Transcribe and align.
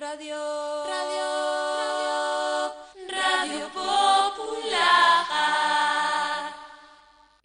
Radio, 0.00 0.36
radio, 0.86 1.26
radio, 1.88 2.72
radio 3.08 3.66
popular. 3.72 5.24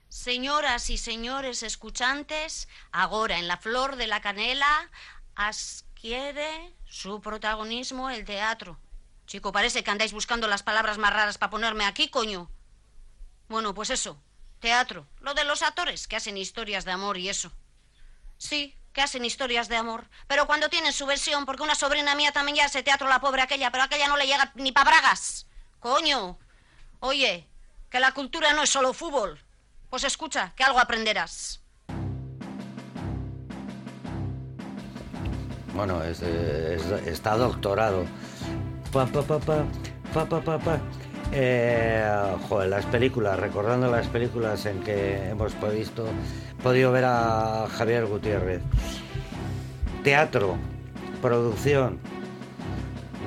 Señoras 0.07 0.91
y 0.91 0.99
señores 0.99 1.63
escuchantes, 1.63 2.67
ahora 2.91 3.39
en 3.39 3.47
la 3.47 3.57
flor 3.57 3.95
de 3.95 4.05
la 4.05 4.21
canela 4.21 4.91
adquiere 5.35 6.75
su 6.85 7.21
protagonismo 7.21 8.11
el 8.11 8.23
teatro. 8.23 8.77
Chico, 9.25 9.51
parece 9.51 9.83
que 9.83 9.89
andáis 9.89 10.13
buscando 10.13 10.47
las 10.47 10.61
palabras 10.61 10.99
más 10.99 11.11
raras 11.11 11.39
para 11.39 11.49
ponerme 11.49 11.85
aquí, 11.85 12.09
coño. 12.09 12.51
Bueno, 13.49 13.73
pues 13.73 13.89
eso, 13.89 14.21
teatro. 14.59 15.07
Lo 15.21 15.33
de 15.33 15.43
los 15.43 15.63
actores 15.63 16.07
que 16.07 16.17
hacen 16.17 16.37
historias 16.37 16.85
de 16.85 16.91
amor 16.91 17.17
y 17.17 17.29
eso. 17.29 17.51
Sí, 18.37 18.77
que 18.93 19.01
hacen 19.01 19.25
historias 19.25 19.67
de 19.67 19.75
amor. 19.75 20.05
Pero 20.27 20.45
cuando 20.47 20.69
tienen 20.69 20.93
su 20.93 21.05
versión, 21.05 21.45
porque 21.45 21.63
una 21.63 21.75
sobrina 21.75 22.15
mía 22.15 22.31
también 22.31 22.57
ya 22.57 22.65
hace 22.65 22.83
teatro, 22.83 23.07
la 23.09 23.19
pobre 23.19 23.41
aquella, 23.41 23.71
pero 23.71 23.83
aquella 23.83 24.07
no 24.07 24.17
le 24.17 24.27
llega 24.27 24.51
ni 24.55 24.71
pa' 24.71 24.83
bragas. 24.83 25.47
Coño. 25.79 26.37
Oye, 26.99 27.47
que 27.89 27.99
la 27.99 28.11
cultura 28.13 28.53
no 28.53 28.63
es 28.63 28.69
solo 28.69 28.93
fútbol. 28.93 29.39
Pues 29.89 30.03
escucha, 30.03 30.53
que 30.55 30.63
algo 30.63 30.79
aprenderás. 30.79 31.59
Bueno, 35.73 36.03
es, 36.03 36.21
es- 36.21 36.83
está 37.07 37.35
doctorado. 37.35 38.05
Pa, 38.91 39.05
pa, 39.07 39.21
pa, 39.23 39.39
pa, 39.39 39.65
pa, 40.13 40.39
pa, 40.41 40.59
pa. 40.59 40.79
Eh, 41.35 42.05
las 42.67 42.85
películas, 42.85 43.39
recordando 43.39 43.89
las 43.89 44.07
películas 44.07 44.67
en 44.67 44.81
que 44.81 45.29
hemos 45.29 45.53
podido, 45.53 46.05
podido 46.61 46.91
ver 46.91 47.05
a 47.05 47.65
Javier 47.71 48.05
Gutiérrez. 48.05 48.61
Teatro, 50.03 50.57
producción. 51.21 51.97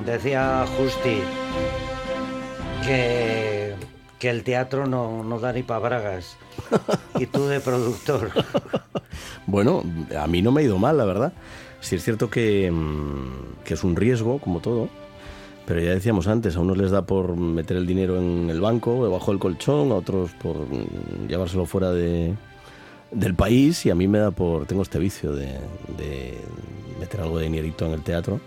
Decía 0.05 0.65
Justi 0.77 1.19
que, 2.85 3.75
que 4.21 4.31
el 4.31 4.45
teatro 4.45 4.87
no, 4.87 5.25
no 5.25 5.41
da 5.41 5.53
ni 5.53 5.65
pa' 5.65 5.81
bragas. 5.81 6.37
Y 7.19 7.27
tú 7.27 7.47
de 7.47 7.61
productor. 7.61 8.31
Bueno, 9.49 9.85
a 10.19 10.27
mí 10.27 10.43
no 10.43 10.51
me 10.51 10.61
ha 10.61 10.65
ido 10.65 10.77
mal, 10.77 10.99
la 10.99 11.05
verdad. 11.05 11.33
Sí 11.81 11.95
es 11.95 12.03
cierto 12.03 12.29
que, 12.29 12.69
mm, 12.69 13.63
que 13.65 13.75
es 13.75 13.85
un 13.85 13.95
riesgo, 13.95 14.41
como 14.41 14.59
todo, 14.59 14.89
pero 15.67 15.81
ya 15.81 15.91
decíamos 15.91 16.27
antes, 16.29 16.57
a 16.57 16.61
unos 16.61 16.77
les 16.79 16.91
da 16.91 17.03
por 17.07 17.37
meter 17.37 17.77
el 17.77 17.87
dinero 17.87 18.19
en 18.19 18.49
el 18.51 18.61
banco, 18.61 19.05
debajo 19.05 19.33
del 19.33 19.41
colchón, 19.41 19.91
a 19.93 19.97
otros 19.97 20.31
por 20.43 20.57
llevárselo 21.29 21.67
fuera 21.67 21.91
de, 21.93 22.35
del 23.11 23.35
país 23.35 23.85
y 23.87 23.91
a 23.91 23.95
mí 23.95 24.07
me 24.09 24.19
da 24.19 24.31
por... 24.31 24.67
Tengo 24.67 24.83
este 24.83 24.99
vicio 24.99 25.33
de, 25.33 25.59
de 25.99 26.39
meter 27.01 27.21
algo 27.21 27.39
de 27.39 27.45
dinerito 27.45 27.85
en 27.87 27.93
el 27.93 28.03
teatro. 28.03 28.41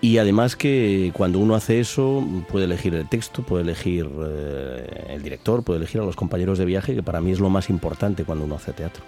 Y 0.00 0.18
además 0.18 0.54
que 0.54 1.12
cuando 1.14 1.38
uno 1.38 1.54
hace 1.54 1.80
eso 1.80 2.22
puede 2.50 2.66
elegir 2.66 2.94
el 2.94 3.08
texto, 3.08 3.42
puede 3.42 3.62
elegir 3.64 4.06
eh, 4.26 5.06
el 5.10 5.22
director, 5.22 5.62
puede 5.62 5.78
elegir 5.78 6.00
a 6.02 6.04
los 6.04 6.14
compañeros 6.14 6.58
de 6.58 6.66
viaje, 6.66 6.94
que 6.94 7.02
para 7.02 7.22
mí 7.22 7.30
es 7.32 7.40
lo 7.40 7.48
más 7.48 7.70
importante 7.70 8.24
cuando 8.24 8.44
uno 8.44 8.56
hace 8.56 8.72
teatro. 8.74 9.02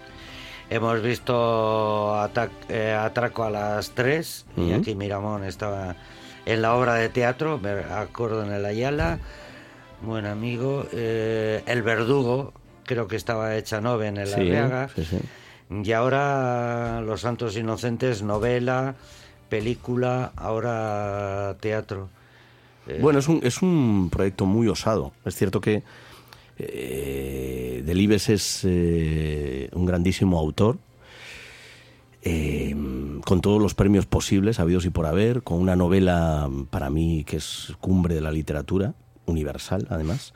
Hemos 0.71 1.03
visto 1.03 2.15
Atac- 2.17 2.51
eh, 2.71 2.93
Atraco 2.93 3.45
a 3.45 3.51
las 3.51 3.91
3 3.91 4.47
y 4.57 4.61
Ujú. 4.63 4.75
aquí 4.81 4.95
Miramón 4.95 5.45
estaba 5.45 5.97
en 6.47 6.63
la 6.63 6.75
obra 6.75 6.95
de 6.95 7.09
teatro, 7.09 7.59
me 7.59 7.71
acuerdo 7.71 8.43
en 8.45 8.53
el 8.53 8.65
Ayala, 8.65 9.19
buen 10.03 10.27
amigo. 10.27 10.87
eh, 10.93 11.63
el 11.67 11.83
Verdugo, 11.83 12.53
creo 12.85 13.09
que 13.09 13.17
estaba 13.17 13.57
hecha 13.57 13.81
Nove 13.81 14.07
en 14.09 14.17
el 14.17 14.29
Sí, 14.29 14.35
Arriaga. 14.35 14.89
sí, 14.95 15.05
sí. 15.05 15.19
Y 15.85 15.93
ahora 15.93 17.01
Los 17.05 17.23
Santos 17.23 17.57
Inocentes, 17.57 18.23
novela, 18.23 18.95
película, 19.49 20.33
ahora 20.37 21.57
teatro. 21.61 22.09
Eh, 22.87 22.99
Bueno, 23.03 23.19
es 23.19 23.27
un, 23.29 23.41
es 23.43 23.63
un 23.63 24.09
proyecto 24.13 24.47
muy 24.47 24.69
osado. 24.69 25.13
Es 25.25 25.35
cierto 25.35 25.61
que 25.61 25.83
eh, 26.59 27.83
Delibes 27.85 28.29
es 28.29 28.61
eh, 28.65 29.69
un 29.73 29.85
grandísimo 29.87 30.39
autor, 30.39 30.79
eh, 32.29 32.75
con 33.25 33.41
todos 33.41 33.63
los 33.63 33.75
premios 33.75 34.05
posibles, 34.07 34.59
habidos 34.59 34.85
y 34.85 34.91
por 34.91 35.07
haber, 35.07 35.43
con 35.43 35.59
una 35.61 35.77
novela 35.77 36.51
para 36.71 36.91
mí 36.91 37.23
que 37.25 37.37
es 37.37 37.73
cumbre 37.81 38.17
de 38.17 38.21
la 38.21 38.33
literatura, 38.33 38.95
universal 39.27 39.87
además, 39.91 40.35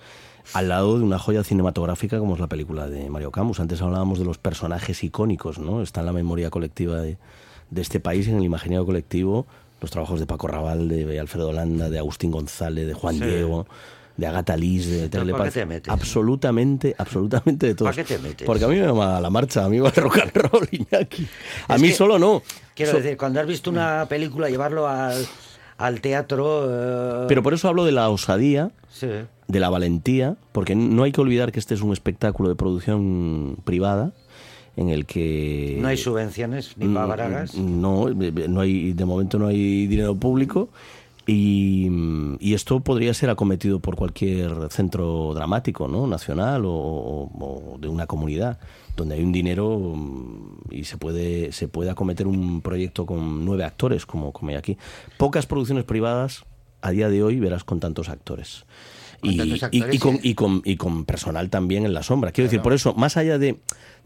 al 0.53 0.69
lado 0.69 0.99
de 0.99 1.05
una 1.05 1.19
joya 1.19 1.43
cinematográfica 1.43 2.19
como 2.21 2.35
es 2.35 2.41
la 2.41 2.47
película 2.49 2.89
de 2.89 3.11
Mario 3.11 3.33
Camus. 3.33 3.59
Antes 3.59 3.83
hablábamos 3.83 4.19
de 4.21 4.25
los 4.25 4.39
personajes 4.39 5.03
icónicos, 5.03 5.59
¿no? 5.59 5.83
Está 5.83 6.01
en 6.01 6.07
la 6.07 6.13
memoria 6.13 6.51
colectiva 6.51 7.01
de, 7.01 7.19
de 7.71 7.83
este 7.83 7.99
país, 7.99 8.29
en 8.29 8.37
el 8.37 8.45
imaginario 8.45 8.87
colectivo, 8.87 9.47
los 9.81 9.91
trabajos 9.91 10.21
de 10.21 10.27
Paco 10.27 10.47
Raval, 10.47 10.89
de 10.89 11.19
Alfredo 11.19 11.53
Landa, 11.53 11.91
de 11.91 11.99
Agustín 11.99 12.31
González, 12.31 12.87
de 12.87 12.95
Juan 12.95 13.17
Sí. 13.17 13.25
Diego, 13.25 13.67
de 14.21 14.27
Agatha 14.27 14.57
Liz, 14.57 14.87
de 14.87 15.09
¿Pero 15.09 15.25
Tere 15.25 15.33
para 15.33 15.45
qué 15.45 15.49
Paz. 15.49 15.55
te 15.55 15.67
metes? 15.67 15.93
Absolutamente, 15.93 16.95
absolutamente 16.99 17.67
de 17.69 17.75
todos. 17.75 17.91
¿Para 17.95 18.05
qué 18.07 18.15
te 18.15 18.21
metes? 18.21 18.47
Porque 18.47 18.65
a 18.65 18.69
mí 18.69 18.77
me 18.77 18.87
va 18.93 19.21
la 19.21 19.31
marcha, 19.31 19.65
a 19.65 19.69
mí 19.69 19.77
me 19.77 19.83
va 19.83 19.89
el 19.95 19.95
rock 20.03 20.19
and 20.19 20.33
roll, 20.35 20.69
Iñaki. 20.71 21.27
A 21.69 21.75
Es 21.77 21.81
mí 21.81 21.89
que- 21.89 21.95
solo 21.95 22.19
no. 22.19 22.43
Quiero 22.75 22.93
So- 22.93 22.99
decir, 22.99 23.17
cuando 23.17 23.41
has 23.41 23.47
visto 23.47 23.71
una 23.71 24.07
película, 24.09 24.49
llevarlo 24.51 24.87
al, 24.87 25.27
al 25.79 26.01
teatro... 26.01 26.67
eh, 26.69 27.25
Pero 27.29 27.43
por 27.43 27.55
eso 27.55 27.67
hablo 27.69 27.85
de 27.85 27.93
la 27.93 28.09
osadía, 28.11 28.71
sí. 28.91 29.09
de 29.49 29.61
la 29.61 29.71
valentía, 29.71 30.37
porque 30.53 30.75
no 30.75 31.03
hay 31.05 31.13
que 31.13 31.21
olvidar 31.21 31.51
que 31.51 31.59
este 31.59 31.75
es 31.75 31.81
un 31.81 31.93
espectáculo 31.93 32.49
de 32.51 32.55
producción 32.57 33.57
privada 33.65 34.13
en 34.77 34.89
el 34.91 35.05
que 35.07 35.79
No 35.81 35.89
hay 35.89 35.97
subvenciones 35.97 36.77
ni 36.77 36.87
Mm, 36.87 36.95
para 36.95 37.07
bragas. 37.07 37.55
No, 37.57 38.09
no 38.11 38.61
hay, 38.61 38.93
de 38.93 39.05
momento 39.05 39.39
no 39.39 39.47
hay 39.49 39.87
dinero 39.87 40.15
público 40.15 40.69
y, 41.31 42.55
esto 42.55 42.81
podría 42.81 43.15
ser 43.15 43.31
acometido 43.31 43.81
por 43.81 43.97
cualquier 43.97 44.71
centro 44.71 45.33
dramático, 45.35 45.89
¿no? 45.89 46.07
Nacional 46.07 46.63
o 46.67 47.79
de 47.81 47.89
una 47.89 48.07
comunidad 48.07 48.59
donde 49.01 49.17
hay 49.17 49.23
un 49.23 49.33
dinero 49.33 49.79
mm, 49.97 50.59
y 50.71 50.85
se 50.85 50.97
puede 50.97 51.53
se 51.53 51.69
puede 51.69 51.91
acometer 51.91 52.27
un 52.27 52.61
proyecto 52.61 53.07
con 53.07 53.45
nueve 53.45 53.65
actores 53.65 54.07
como, 54.07 54.33
como 54.33 54.51
hay 54.51 54.57
aquí. 54.57 54.79
Pocas 55.17 55.47
producciones 55.47 55.85
privadas 55.85 56.45
a 56.83 56.91
día 56.91 57.09
de 57.09 57.23
hoy 57.23 57.41
verás 57.41 57.65
con 57.65 57.81
tantos 57.81 58.09
actores. 58.09 58.65
Y, 59.93 59.99
con, 59.99 60.19
y 60.23 60.35
con- 60.35 60.63
y 60.65 60.77
con 60.77 61.05
personal 61.05 61.51
también 61.51 61.85
en 61.85 61.93
la 61.95 62.03
sombra. 62.03 62.33
Quiero 62.33 62.47
decir, 62.47 62.61
por 62.63 62.73
eso, 62.73 62.95
más 62.95 63.17
allá 63.17 63.39
de, 63.39 63.57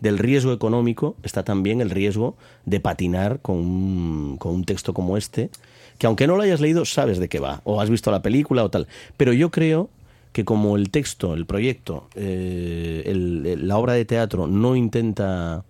del 0.01 0.19
riesgo 0.19 0.53
económico, 0.53 1.17
está 1.23 1.45
también 1.45 1.81
el 1.81 1.91
riesgo 1.91 2.37
de 2.65 2.81
patinar 2.81 3.39
con 3.41 3.57
un, 3.57 4.37
con 4.39 4.53
un 4.55 4.65
texto 4.65 4.93
como 4.95 5.17
este, 5.17 5.51
que 5.99 6.07
aunque 6.09 6.27
no 6.27 6.37
lo 6.37 6.43
hayas 6.43 6.61
leído, 6.61 6.85
sabes 6.85 7.19
de 7.19 7.29
qué 7.29 7.39
va, 7.39 7.61
o 7.65 7.81
has 7.81 7.91
visto 7.91 8.11
la 8.11 8.23
película 8.23 8.65
o 8.65 8.71
tal. 8.71 8.89
Pero 9.17 9.33
yo 9.33 9.51
creo 9.51 9.89
que 10.33 10.45
como 10.45 10.77
el 10.77 10.91
texto, 10.91 11.33
el 11.35 11.47
proyecto, 11.47 12.09
eh, 12.17 13.05
el- 13.07 13.69
la 13.69 13.77
obra 13.79 13.93
de 13.93 14.05
teatro 14.05 14.49
no 14.49 14.75
intenta 14.75 15.63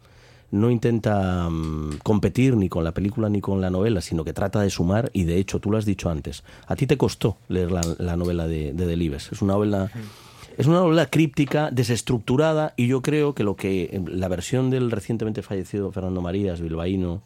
no 0.54 0.70
intenta 0.70 1.48
mm, 1.50 1.98
competir 2.02 2.56
ni 2.56 2.68
con 2.68 2.84
la 2.84 2.92
película 2.92 3.28
ni 3.28 3.40
con 3.40 3.60
la 3.60 3.70
novela, 3.70 4.00
sino 4.00 4.24
que 4.24 4.32
trata 4.32 4.60
de 4.60 4.70
sumar 4.70 5.10
y 5.12 5.24
de 5.24 5.36
hecho, 5.38 5.60
tú 5.60 5.70
lo 5.70 5.76
has 5.78 5.84
dicho 5.84 6.08
antes, 6.10 6.44
a 6.66 6.76
ti 6.76 6.86
te 6.86 6.96
costó 6.96 7.36
leer 7.48 7.70
la, 7.72 7.82
la 7.98 8.16
novela 8.16 8.46
de, 8.46 8.72
de 8.72 8.86
Delibes. 8.86 9.30
Es 9.32 9.42
una 9.42 9.54
novela... 9.54 9.90
Es 10.56 10.68
una 10.68 10.78
novela 10.78 11.06
críptica, 11.06 11.72
desestructurada, 11.72 12.74
y 12.76 12.86
yo 12.86 13.02
creo 13.02 13.34
que 13.34 13.42
lo 13.42 13.56
que 13.56 13.84
eh, 13.92 14.00
la 14.06 14.28
versión 14.28 14.70
del 14.70 14.92
recientemente 14.92 15.42
fallecido 15.42 15.90
Fernando 15.90 16.20
Marías, 16.20 16.60
bilbaíno, 16.60 17.22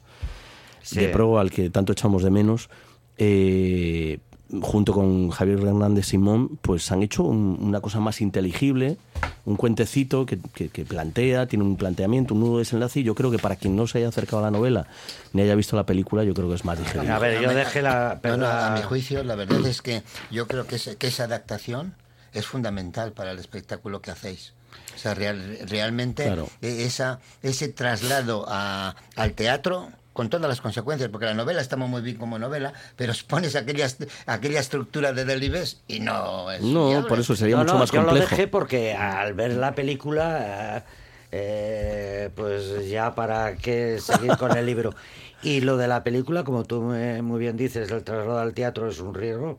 Sí. 0.81 1.01
de 1.01 1.09
pro 1.09 1.39
al 1.39 1.51
que 1.51 1.69
tanto 1.69 1.93
echamos 1.93 2.23
de 2.23 2.31
menos, 2.31 2.71
eh, 3.19 4.19
junto 4.63 4.95
con 4.95 5.29
Javier 5.29 5.59
Hernández 5.59 6.07
Simón, 6.07 6.59
pues 6.63 6.91
han 6.91 7.03
hecho 7.03 7.25
un- 7.25 7.59
una 7.61 7.83
cosa 7.83 8.01
más 8.01 8.23
inteligible, 8.23 8.97
un 9.45 9.57
cuentecito 9.57 10.27
que, 10.27 10.39
que- 10.55 10.69
que 10.69 10.85
plantea, 10.85 11.47
tiene 11.47 11.65
un 11.65 11.77
planteamiento, 11.77 12.35
un 12.35 12.41
nudo 12.41 12.53
de 12.55 12.59
desenlace, 12.61 13.01
y 13.01 13.03
yo 13.03 13.15
creo 13.15 13.31
que 13.31 13.39
para 13.39 13.57
quien 13.57 13.77
no 13.77 13.87
se 13.87 13.99
haya 13.99 14.09
acercado 14.09 14.39
a 14.41 14.43
la 14.43 14.51
novela 14.51 14.87
ni 15.33 15.43
haya 15.43 15.55
visto 15.55 15.75
la 15.77 15.85
película, 15.87 16.23
yo 16.25 16.35
creo 16.35 16.49
que 16.49 16.55
es 16.55 16.65
más 16.65 16.79
digerible. 16.79 17.13
A 17.13 17.19
ver, 17.19 17.41
yo 17.41 17.53
dejé 17.55 17.81
la... 17.83 18.21
No, 18.23 18.37
no, 18.37 18.47
a 18.47 18.71
mi 18.77 18.83
juicio, 18.83 19.23
la 19.25 19.35
verdad 19.37 19.65
es 19.67 19.81
que 19.83 20.03
yo 20.31 20.47
creo 20.47 20.67
que, 20.67 20.77
esa 20.77 21.25
adaptación 21.25 21.95
es 22.35 22.47
fundamental 22.47 23.13
para 23.13 23.31
el 23.33 23.39
espectáculo 23.39 24.03
que 24.03 24.11
hacéis. 24.11 24.53
O 24.95 24.99
sea, 24.99 25.15
real- 25.15 25.59
realmente 25.67 26.25
Claro. 26.25 26.49
eh, 26.61 26.85
esa, 26.85 27.21
ese 27.43 27.69
traslado 27.69 28.45
a- 28.49 28.97
al 29.17 29.33
teatro 29.33 29.89
con 30.19 30.29
todas 30.31 30.49
las 30.49 30.61
consecuencias, 30.61 31.09
porque 31.11 31.27
la 31.27 31.35
novela 31.35 31.61
está 31.61 31.77
muy 31.77 32.03
bien 32.03 32.17
como 32.17 32.41
novela, 32.41 32.73
pero 32.97 33.13
pones 33.29 33.55
aquella, 33.55 33.87
aquella 34.27 34.59
estructura 34.59 35.13
de 35.13 35.25
Delibes 35.25 35.81
y 35.87 36.01
no 36.01 36.51
es 36.51 36.61
No, 36.61 36.89
viable. 36.89 37.09
por 37.09 37.21
eso 37.21 37.37
sería 37.37 37.55
No, 37.55 37.63
mucho 37.63 37.75
no, 37.75 37.79
más 37.79 37.93
yo 37.93 38.01
complejo. 38.01 38.25
lo 38.25 38.29
dejé 38.29 38.49
porque 38.49 38.95
al 38.95 39.35
ver 39.35 39.53
la 39.53 39.77
película, 39.77 40.85
eh, 41.31 42.31
pues 42.35 42.89
ya 42.91 43.15
para 43.15 43.55
qué 43.59 44.01
seguir 44.01 44.37
con 44.37 44.57
el 44.57 44.67
libro. 44.67 44.93
Y 45.41 45.61
lo 45.61 45.77
de 45.77 45.87
la 45.87 46.03
película, 46.03 46.43
como 46.43 46.65
tú 46.65 46.83
me- 46.83 47.23
muy 47.23 47.39
bien 47.39 47.57
dices, 47.57 47.89
el 47.93 48.03
traslado 48.03 48.41
al 48.41 48.55
teatro 48.55 48.89
es 48.89 48.99
un 48.99 49.15
riesgo, 49.15 49.57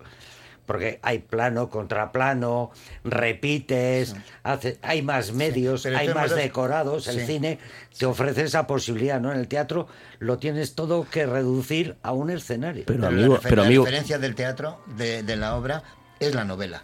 porque 0.69 0.99
hay 1.01 1.17
plano, 1.17 1.67
contraplano, 1.67 2.69
repites, 3.03 4.15
hace- 4.43 4.77
hay 4.83 5.01
más 5.01 5.31
medios, 5.33 5.81
pero 5.81 5.97
hay 5.97 6.09
más 6.09 6.35
decorados. 6.35 7.07
El 7.07 7.21
sí. 7.21 7.25
cine 7.25 7.57
te 7.97 8.05
ofrece 8.05 8.43
esa 8.43 8.67
posibilidad, 8.67 9.19
¿no? 9.19 9.31
En 9.33 9.39
el 9.39 9.47
teatro 9.47 9.87
lo 10.19 10.37
tienes 10.37 10.75
todo 10.75 11.07
que 11.09 11.25
reducir 11.25 11.95
a 12.03 12.11
un 12.11 12.29
escenario. 12.29 12.83
Pero, 12.85 12.99
la 12.99 13.07
amigo, 13.07 13.37
refer- 13.37 13.41
pero 13.49 13.55
la 13.63 13.67
amigo, 13.67 13.83
referencia 13.85 14.19
del 14.19 14.35
teatro, 14.35 14.79
de, 14.95 15.23
de 15.23 15.35
la 15.37 15.55
obra, 15.55 15.81
es 16.19 16.35
la 16.35 16.45
novela. 16.45 16.83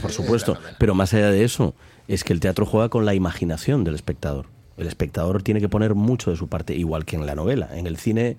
por 0.00 0.08
Es 0.10 0.16
supuesto, 0.16 0.58
pero 0.78 0.94
más 0.94 1.12
allá 1.12 1.30
de 1.30 1.44
eso, 1.44 1.74
es 2.08 2.24
que 2.24 2.32
el 2.32 2.40
teatro 2.40 2.64
juega 2.64 2.88
con 2.88 3.04
la 3.04 3.12
imaginación 3.12 3.84
del 3.84 3.96
espectador. 3.96 4.46
El 4.78 4.86
espectador 4.86 5.42
tiene 5.42 5.60
que 5.60 5.68
poner 5.68 5.94
mucho 5.94 6.30
de 6.30 6.38
su 6.38 6.48
parte, 6.48 6.74
igual 6.74 7.04
que 7.04 7.16
en 7.16 7.26
la 7.26 7.34
novela. 7.34 7.68
En 7.74 7.86
el 7.86 7.98
cine 7.98 8.38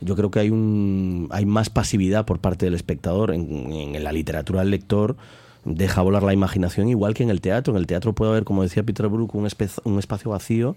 yo 0.00 0.16
creo 0.16 0.30
que 0.30 0.40
hay 0.40 0.50
un 0.50 1.28
hay 1.30 1.46
más 1.46 1.70
pasividad 1.70 2.24
por 2.24 2.38
parte 2.38 2.66
del 2.66 2.74
espectador. 2.74 3.32
En, 3.32 3.72
en 3.72 4.04
la 4.04 4.12
literatura 4.12 4.62
el 4.62 4.70
lector 4.70 5.16
deja 5.64 6.02
volar 6.02 6.22
la 6.22 6.32
imaginación 6.32 6.88
igual 6.88 7.14
que 7.14 7.22
en 7.22 7.30
el 7.30 7.40
teatro. 7.40 7.72
En 7.74 7.78
el 7.78 7.86
teatro 7.86 8.12
puede 8.12 8.30
haber, 8.30 8.44
como 8.44 8.62
decía 8.62 8.82
Peter 8.82 9.08
Brook, 9.08 9.34
un, 9.34 9.48
un 9.84 9.98
espacio 9.98 10.30
vacío 10.30 10.76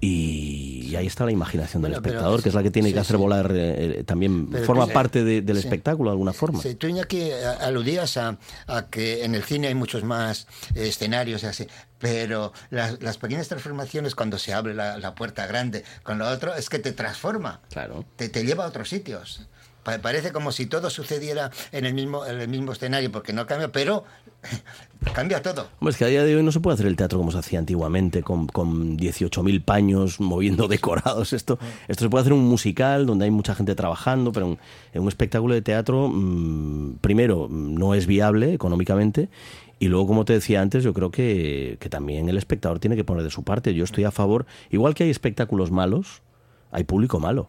y, 0.00 0.86
y 0.90 0.96
ahí 0.96 1.06
está 1.06 1.24
la 1.24 1.32
imaginación 1.32 1.82
del 1.82 1.92
Bueno, 1.92 2.02
pero- 2.02 2.14
espectador, 2.14 2.42
que 2.42 2.48
es 2.48 2.54
la 2.54 2.62
que 2.62 2.70
tiene 2.70 2.88
sí, 2.88 2.94
que 2.94 3.00
hacer 3.00 3.16
volar, 3.16 3.50
eh, 3.52 3.98
eh, 4.00 4.04
también 4.04 4.48
Pero 4.50 4.64
forma 4.64 4.86
que- 4.86 4.92
parte 4.92 5.24
de- 5.24 5.42
del 5.42 5.56
espectáculo 5.56 6.10
de 6.10 6.12
alguna 6.14 6.32
forma. 6.32 6.60
Sí, 6.62 6.74
tú 6.74 6.86
Iñaki 6.86 7.30
aludías 7.60 8.16
a, 8.16 8.38
a 8.66 8.86
que 8.86 9.24
en 9.24 9.34
el 9.34 9.42
cine 9.42 9.68
hay 9.68 9.74
muchos 9.74 10.04
más 10.04 10.46
eh, 10.74 10.88
escenarios 10.88 11.42
y 11.42 11.46
así, 11.46 11.66
pero 11.98 12.52
las, 12.70 13.02
las 13.02 13.18
pequeñas 13.18 13.48
transformaciones 13.48 14.14
cuando 14.14 14.38
se 14.38 14.52
abre 14.54 14.74
la, 14.74 14.98
la 14.98 15.14
puerta 15.14 15.46
grande 15.46 15.84
con 16.04 16.18
lo 16.18 16.28
otro 16.28 16.54
es 16.54 16.68
que 16.70 16.78
te 16.78 16.92
transforma, 16.92 17.60
Claro. 17.70 18.04
te, 18.16 18.28
te 18.28 18.44
lleva 18.44 18.64
a 18.64 18.68
otros 18.68 18.88
sitios. 18.88 19.42
Pa- 19.88 19.98
Parece 20.02 20.32
como 20.32 20.52
si 20.52 20.66
todo 20.66 20.90
sucediera 20.90 21.50
en 21.72 21.84
el 21.86 21.94
mismo, 21.94 22.26
en 22.26 22.40
el 22.40 22.48
mismo 22.48 22.72
escenario, 22.72 23.10
porque 23.10 23.32
no 23.32 23.46
cambia, 23.46 23.72
pero 23.72 24.04
cambia 25.14 25.42
todo. 25.42 25.68
Hombre, 25.80 25.90
es 25.92 25.96
que 25.96 26.04
a 26.04 26.08
día 26.08 26.24
de 26.24 26.36
hoy 26.36 26.42
no 26.42 26.52
se 26.52 26.60
puede 26.60 26.74
hacer 26.74 26.86
el 26.86 26.96
teatro 26.96 27.18
como 27.18 27.30
se 27.32 27.38
hacía 27.38 27.58
antiguamente, 27.58 28.22
con, 28.22 28.46
con 28.46 28.96
18.000 28.98 29.64
paños 29.64 30.20
moviendo 30.20 30.68
decorados. 30.68 31.32
Esto, 31.32 31.58
esto 31.88 32.04
se 32.04 32.10
puede 32.10 32.22
hacer 32.22 32.32
un 32.32 32.44
musical 32.46 33.06
donde 33.06 33.24
hay 33.24 33.30
mucha 33.30 33.54
gente 33.54 33.74
trabajando, 33.74 34.32
pero 34.32 34.58
en, 34.92 35.02
un 35.02 35.08
espectáculo 35.08 35.54
de 35.54 35.62
teatro, 35.62 36.08
mm, 36.08 36.98
primero, 37.00 37.48
no 37.50 37.94
es 37.94 38.06
viable 38.06 38.52
económicamente. 38.54 39.28
Y 39.80 39.86
luego, 39.88 40.08
como 40.08 40.24
te 40.24 40.32
decía 40.32 40.60
antes, 40.60 40.82
yo 40.82 40.92
creo 40.92 41.10
que, 41.10 41.76
que 41.80 41.88
también 41.88 42.28
el 42.28 42.36
espectador 42.36 42.80
tiene 42.80 42.96
que 42.96 43.04
poner 43.04 43.22
de 43.22 43.30
su 43.30 43.44
parte. 43.44 43.74
Yo 43.74 43.84
estoy 43.84 44.04
a 44.04 44.10
favor, 44.10 44.44
igual 44.70 44.94
que 44.94 45.04
hay 45.04 45.10
espectáculos 45.10 45.70
malos, 45.70 46.22
hay 46.72 46.82
público 46.84 47.20
malo. 47.20 47.48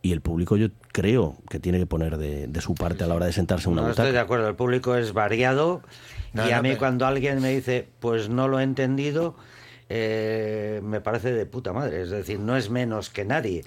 Y 0.00 0.12
el 0.12 0.20
público 0.20 0.56
yo 0.56 0.68
creo 0.92 1.36
que 1.50 1.58
tiene 1.58 1.78
que 1.78 1.86
poner 1.86 2.18
de, 2.18 2.46
de 2.46 2.60
su 2.60 2.74
parte 2.74 3.02
a 3.04 3.06
la 3.08 3.14
hora 3.16 3.26
de 3.26 3.32
sentarse 3.32 3.66
en 3.68 3.72
una 3.72 3.82
No 3.82 3.88
butaca. 3.88 4.04
estoy 4.04 4.12
de 4.14 4.20
acuerdo, 4.20 4.48
el 4.48 4.54
público 4.54 4.94
es 4.94 5.12
variado 5.12 5.82
No, 6.32 6.46
y 6.48 6.52
a 6.52 6.62
mí 6.62 6.76
cuando 6.76 7.04
alguien 7.06 7.40
me 7.42 7.50
dice, 7.54 7.88
pues 7.98 8.28
no 8.28 8.46
lo 8.48 8.60
he 8.60 8.62
entendido, 8.62 9.34
eh, 9.88 10.80
me 10.84 11.00
parece 11.00 11.32
de 11.32 11.46
puta 11.46 11.72
madre, 11.72 12.02
es 12.02 12.10
decir, 12.10 12.38
no 12.38 12.56
es 12.56 12.70
menos 12.70 13.10
que 13.10 13.24
nadie. 13.24 13.64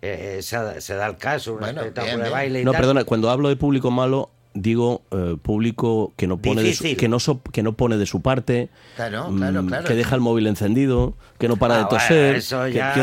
Eh, 0.00 0.38
se, 0.42 0.56
da- 0.56 0.80
se 0.80 0.94
da 0.94 1.06
el 1.06 1.16
caso, 1.16 1.54
un 1.54 1.60
Bueno, 1.60 1.80
espectáculo 1.80 2.14
bien, 2.16 2.24
de 2.24 2.30
baile 2.30 2.60
y 2.62 2.64
No, 2.64 2.72
tal. 2.72 2.80
perdona, 2.80 3.04
cuando 3.04 3.30
hablo 3.30 3.48
de 3.48 3.56
público 3.56 3.90
malo, 3.90 4.30
digo 4.62 5.02
eh, 5.10 5.36
público 5.40 6.12
que 6.16 6.26
no 6.26 6.38
pone 6.38 6.62
de 6.62 6.74
su, 6.74 6.84
que 6.96 7.08
no 7.08 7.18
so- 7.20 7.42
que 7.42 7.62
no 7.62 7.72
pone 7.74 7.96
de 7.96 8.06
su 8.06 8.22
parte, 8.22 8.68
Claro, 8.96 9.30
mm, 9.30 9.36
claro, 9.38 9.66
claro. 9.66 9.86
que 9.86 9.94
deja 9.94 10.14
el 10.14 10.20
móvil 10.20 10.46
encendido, 10.46 11.14
que 11.38 11.48
no 11.48 11.56
para 11.56 11.76
Ah, 11.76 11.78
de 11.78 11.84
toser. 11.86 12.40
ya- 12.72 12.94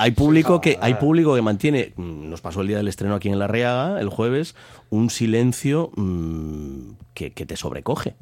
hay 0.00 0.10
público 0.12 0.60
que 0.60 0.78
hay 0.80 0.94
público 0.94 1.34
que 1.34 1.42
mantiene, 1.42 1.92
mm, 1.96 2.28
nos 2.30 2.40
pasó 2.40 2.60
el 2.62 2.68
día 2.68 2.76
del 2.78 2.88
estreno 2.88 3.14
aquí 3.14 3.28
en 3.28 3.38
La 3.38 3.46
Reaga, 3.46 4.00
el 4.00 4.08
jueves, 4.08 4.54
un 4.90 5.10
silencio 5.10 5.90
mm, 5.96 6.92
que, 7.14 7.32
que 7.32 7.46
te 7.46 7.56
sobrecoge 7.56 8.14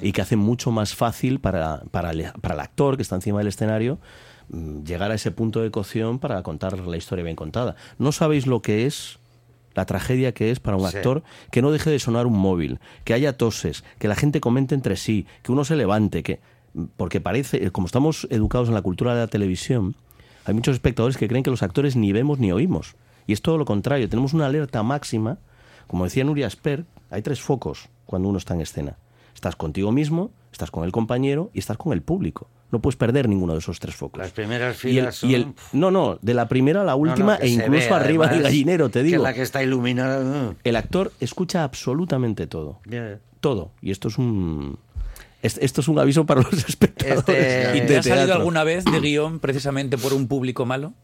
y 0.00 0.12
que 0.12 0.22
hace 0.22 0.36
mucho 0.36 0.70
más 0.70 0.94
fácil 0.94 1.38
para, 1.40 1.82
para, 1.90 2.10
el, 2.12 2.26
para 2.40 2.54
el 2.54 2.60
actor 2.60 2.96
que 2.96 3.02
está 3.02 3.14
encima 3.16 3.38
del 3.38 3.48
escenario 3.48 3.98
llegar 4.84 5.10
a 5.10 5.14
ese 5.14 5.30
punto 5.30 5.60
de 5.62 5.70
cocción 5.70 6.18
para 6.18 6.42
contar 6.42 6.78
la 6.78 6.96
historia 6.96 7.24
bien 7.24 7.36
contada. 7.36 7.74
No 7.98 8.12
sabéis 8.12 8.46
lo 8.46 8.60
que 8.60 8.86
es 8.86 9.18
la 9.74 9.86
tragedia 9.86 10.32
que 10.32 10.50
es 10.50 10.60
para 10.60 10.76
un 10.76 10.88
Sí. 10.88 10.96
actor 10.96 11.22
que 11.50 11.62
no 11.62 11.70
deje 11.70 11.90
de 11.90 11.98
sonar 11.98 12.26
un 12.26 12.38
móvil, 12.38 12.78
que 13.04 13.14
haya 13.14 13.36
toses, 13.36 13.84
que 13.98 14.08
la 14.08 14.14
gente 14.16 14.40
comente 14.40 14.74
entre 14.74 14.96
sí, 14.96 15.26
que 15.42 15.52
uno 15.52 15.64
se 15.64 15.76
levante, 15.76 16.22
que 16.22 16.40
porque 16.96 17.20
parece, 17.20 17.70
como 17.70 17.86
estamos 17.86 18.26
educados 18.30 18.68
en 18.68 18.74
la 18.74 18.82
cultura 18.82 19.14
de 19.14 19.20
la 19.20 19.26
televisión, 19.26 19.94
hay 20.44 20.54
muchos 20.54 20.74
espectadores 20.74 21.16
que 21.16 21.28
creen 21.28 21.42
que 21.44 21.50
los 21.50 21.62
actores 21.62 21.96
ni 21.96 22.12
vemos 22.12 22.38
ni 22.38 22.50
oímos. 22.50 22.96
Y 23.26 23.32
es 23.34 23.42
todo 23.42 23.58
lo 23.58 23.64
contrario, 23.64 24.08
tenemos 24.08 24.32
una 24.32 24.46
alerta 24.46 24.82
máxima, 24.82 25.38
como 25.86 26.04
decía 26.04 26.24
Nuria 26.24 26.48
Sper, 26.48 26.84
hay 27.10 27.22
tres 27.22 27.40
focos 27.40 27.88
cuando 28.06 28.28
uno 28.28 28.38
está 28.38 28.54
en 28.54 28.62
escena. 28.62 28.96
Estás 29.34 29.54
contigo 29.56 29.92
mismo, 29.92 30.30
estás 30.50 30.70
con 30.70 30.84
el 30.84 30.92
compañero 30.92 31.50
y 31.52 31.58
estás 31.58 31.76
con 31.76 31.92
el 31.92 32.02
público. 32.02 32.48
No 32.72 32.80
puedes 32.80 32.96
perder 32.96 33.28
ninguno 33.28 33.52
de 33.52 33.60
esos 33.60 33.78
tres 33.78 33.94
focos. 33.94 34.18
Las 34.20 34.32
primeras 34.32 34.82
Y 34.84 34.88
el- 34.88 34.94
filas 35.12 35.22
y 35.24 35.34
el- 35.34 35.42
son- 35.42 35.54
no, 35.72 35.90
no, 35.92 36.18
de 36.20 36.34
la 36.34 36.48
primera 36.48 36.80
a 36.80 36.84
la 36.84 36.92
No, 36.92 36.96
no, 36.98 37.02
última 37.10 37.36
que 37.38 37.46
e 37.46 37.50
incluso 37.50 37.88
ve, 37.90 37.94
arriba 37.94 38.26
del 38.28 38.42
gallinero, 38.42 38.88
te 38.88 39.00
que 39.00 39.04
digo. 39.04 39.22
la 39.22 39.34
que 39.34 39.42
está 39.42 39.62
iluminada. 39.62 40.54
El 40.64 40.76
actor 40.76 41.12
escucha 41.20 41.62
absolutamente 41.64 42.46
todo. 42.46 42.80
Todo. 43.40 43.72
Y 43.82 43.90
esto 43.90 44.08
es 44.08 44.18
un. 44.18 44.78
es- 45.42 45.58
Esto 45.58 45.80
es 45.82 45.88
un 45.88 45.98
aviso 45.98 46.24
para 46.26 46.40
los 46.42 46.52
espectadores. 46.68 47.18
Este- 47.18 47.76
¿Y 47.76 47.80
de 47.80 47.86
te 47.86 47.98
has 47.98 48.06
salido 48.06 48.34
alguna 48.34 48.64
vez 48.64 48.84
de 48.84 49.00
guion 49.00 49.38
precisamente 49.38 49.98
por 49.98 50.12
un 50.14 50.26
público 50.26 50.64
malo? 50.66 50.94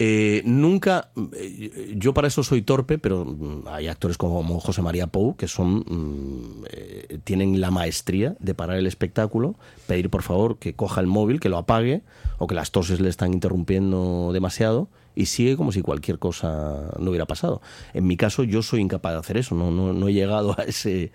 Eh, 0.00 0.42
nunca. 0.44 1.10
eh, 1.36 1.94
Yo 1.96 2.12
para 2.14 2.26
eso 2.28 2.42
soy 2.42 2.62
torpe, 2.62 2.98
pero 2.98 3.24
mm, 3.24 3.68
hay 3.68 3.86
actores 3.86 4.18
como 4.18 4.58
José 4.60 4.82
María 4.82 5.06
Pou 5.06 5.36
que 5.36 5.46
son. 5.46 5.84
mm, 5.86 6.64
eh, 6.70 7.18
tienen 7.24 7.60
la 7.60 7.70
maestría 7.70 8.34
de 8.40 8.54
parar 8.54 8.76
el 8.76 8.86
espectáculo, 8.88 9.54
pedir 9.86 10.10
por 10.10 10.22
favor 10.22 10.58
que 10.58 10.74
coja 10.74 11.00
el 11.00 11.06
móvil, 11.06 11.38
que 11.38 11.48
lo 11.48 11.58
apague, 11.58 12.02
o 12.38 12.46
que 12.48 12.54
las 12.56 12.72
toses 12.72 12.98
le 13.00 13.08
están 13.08 13.32
interrumpiendo 13.32 14.30
demasiado, 14.32 14.88
y 15.14 15.26
sigue 15.26 15.56
como 15.56 15.70
si 15.70 15.80
cualquier 15.80 16.18
cosa 16.18 16.90
no 16.98 17.10
hubiera 17.10 17.26
pasado. 17.26 17.62
En 17.92 18.06
mi 18.08 18.16
caso, 18.16 18.42
yo 18.42 18.62
soy 18.62 18.80
incapaz 18.80 19.12
de 19.12 19.18
hacer 19.20 19.36
eso, 19.36 19.54
no, 19.54 19.70
no, 19.70 19.92
no 19.92 20.08
he 20.08 20.12
llegado 20.12 20.56
a 20.58 20.64
ese, 20.64 21.12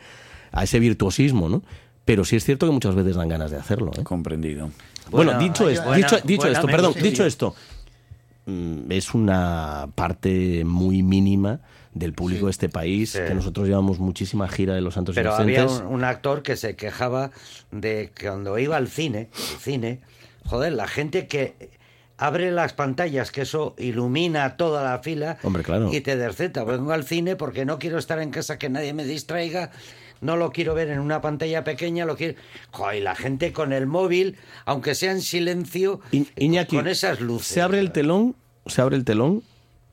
a 0.53 0.63
ese 0.63 0.79
virtuosismo, 0.79 1.49
¿no? 1.49 1.61
Pero 2.05 2.23
sí 2.25 2.37
es 2.37 2.45
cierto 2.45 2.65
que 2.65 2.71
muchas 2.71 2.95
veces 2.95 3.17
dan 3.17 3.27
ganas 3.27 3.51
de 3.51 3.57
hacerlo. 3.57 3.91
¿eh? 3.99 4.03
Comprendido. 4.03 4.71
Bueno, 5.11 5.33
Bueno, 5.33 5.39
dicho, 5.39 5.65
buena- 5.65 5.95
dicho, 5.97 6.15
dicho 6.23 6.37
buena 6.43 6.53
esto, 6.59 6.67
perdón, 6.67 6.93
dicho 7.03 7.25
esto, 7.25 7.53
es 8.90 9.13
una 9.13 9.90
parte 9.96 10.63
muy 10.66 11.04
mínima 11.04 11.60
del 11.94 12.13
público 12.13 12.46
de 12.46 12.51
este 12.51 12.69
país, 12.69 13.12
Sí. 13.12 13.19
que 13.28 13.34
nosotros 13.34 13.68
llevamos 13.68 14.00
muchísima 14.00 14.48
gira 14.48 14.74
de 14.75 14.81
los 14.81 14.94
Santos 14.94 15.16
Pero 15.16 15.34
había 15.34 15.66
un, 15.66 15.86
un 15.88 16.04
actor 16.04 16.44
que 16.44 16.56
se 16.56 16.75
quejaba 16.75 17.31
de 17.72 18.12
que 18.13 18.28
cuando 18.28 18.57
iba 18.60 18.78
al 18.78 18.88
cine, 18.88 19.30
al 19.34 19.60
cine, 19.60 20.00
joder, 20.46 20.74
la 20.74 20.88
gente 20.88 21.28
que 21.28 21.78
abre 22.18 22.51
las 22.51 22.74
pantallas, 22.74 23.31
que 23.31 23.42
eso 23.42 23.75
ilumina 23.78 24.57
toda 24.57 24.84
la 24.84 25.00
fila 25.00 25.38
Hombre, 25.42 25.63
claro. 25.63 25.90
y 25.92 26.01
te 26.01 26.16
derceta. 26.18 26.63
Vengo 26.63 26.92
al 26.92 27.06
cine 27.06 27.36
porque 27.36 27.66
no 27.66 27.80
quiero 27.80 27.98
estar 27.98 28.19
en 28.19 28.30
casa, 28.31 28.57
que 28.60 28.69
nadie 28.69 28.94
me 28.94 29.06
distraiga, 29.06 29.72
no 30.21 30.35
lo 30.38 30.51
quiero 30.51 30.73
ver 30.75 30.89
en 30.89 30.99
una 30.99 31.21
pantalla 31.21 31.63
pequeña, 31.63 32.05
lo 32.05 32.15
quiero... 32.17 32.35
Joder, 32.71 32.97
y 32.97 33.01
la 33.01 33.15
gente 33.15 33.53
con 33.53 33.71
el 33.73 33.88
móvil, 33.88 34.35
aunque 34.65 34.95
sea 34.95 35.11
en 35.11 35.21
silencio, 35.21 36.01
I- 36.11 36.27
Iñaki, 36.35 36.75
con 36.75 36.88
esas 36.88 37.19
luces. 37.21 37.47
Se 37.47 37.61
abre 37.61 37.79
el 37.79 37.91
telón, 37.91 38.35
se 38.65 38.81
abre 38.81 38.95
el 38.95 39.05
telón, 39.05 39.43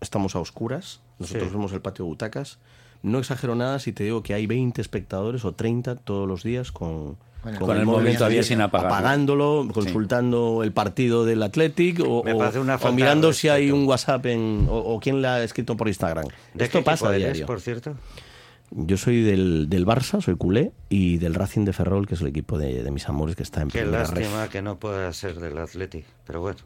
estamos 0.00 0.34
a 0.36 0.40
oscuras, 0.40 1.00
nosotros 1.18 1.48
Sí. 1.48 1.54
vemos 1.54 1.72
el 1.72 1.80
patio 1.80 2.04
de 2.04 2.10
butacas. 2.10 2.58
No 3.02 3.18
exagero 3.18 3.54
nada 3.54 3.78
si 3.78 3.92
te 3.92 4.04
digo 4.04 4.22
que 4.22 4.34
hay 4.34 4.46
20 4.46 4.80
espectadores 4.80 5.44
o 5.44 5.52
30 5.52 5.94
todos 5.96 6.26
los 6.26 6.42
días 6.42 6.72
con, 6.72 7.16
Bueno, 7.44 7.60
Con 7.60 7.76
el 7.76 7.84
móvil 7.86 8.16
todavía 8.16 8.42
sin 8.42 8.60
apagar. 8.60 8.88
apagándolo, 8.90 9.68
consultando 9.72 10.64
el 10.64 10.72
partido 10.72 11.24
del 11.24 11.40
Athletic 11.44 12.00
o, 12.00 12.22
o- 12.24 12.92
mirando 12.92 13.32
si 13.32 13.48
hay 13.48 13.70
un 13.70 13.86
WhatsApp 13.86 14.26
en, 14.26 14.66
o, 14.68 14.76
o 14.78 14.98
quién 14.98 15.22
le 15.22 15.28
ha 15.28 15.44
escrito 15.44 15.76
por 15.76 15.86
Instagram. 15.86 16.26
¿De 16.54 16.64
Esto 16.64 16.78
qué 16.80 16.84
pasa 16.84 17.06
a 17.06 17.10
equipo 17.10 17.14
eres, 17.14 17.34
diario. 17.34 17.46
por 17.46 17.60
cierto? 17.60 17.94
Yo 18.70 18.96
soy 18.96 19.22
del, 19.22 19.68
del 19.68 19.86
Barça, 19.86 20.20
soy 20.20 20.36
culé, 20.36 20.72
y 20.88 21.18
del 21.18 21.34
Racing 21.34 21.64
de 21.64 21.72
Ferrol, 21.72 22.06
que 22.06 22.14
es 22.14 22.20
el 22.20 22.26
equipo 22.26 22.58
de, 22.58 22.82
de 22.82 22.90
mis 22.90 23.08
amores 23.08 23.36
que 23.36 23.42
está 23.42 23.62
en 23.62 23.68
Qué 23.68 23.80
primera 23.82 24.00
lástima 24.02 24.48
que 24.48 24.60
no 24.62 24.78
pueda 24.78 25.12
ser 25.12 25.38
del 25.40 25.56
Athletic, 25.58 26.04
pero 26.26 26.40
bueno. 26.40 26.58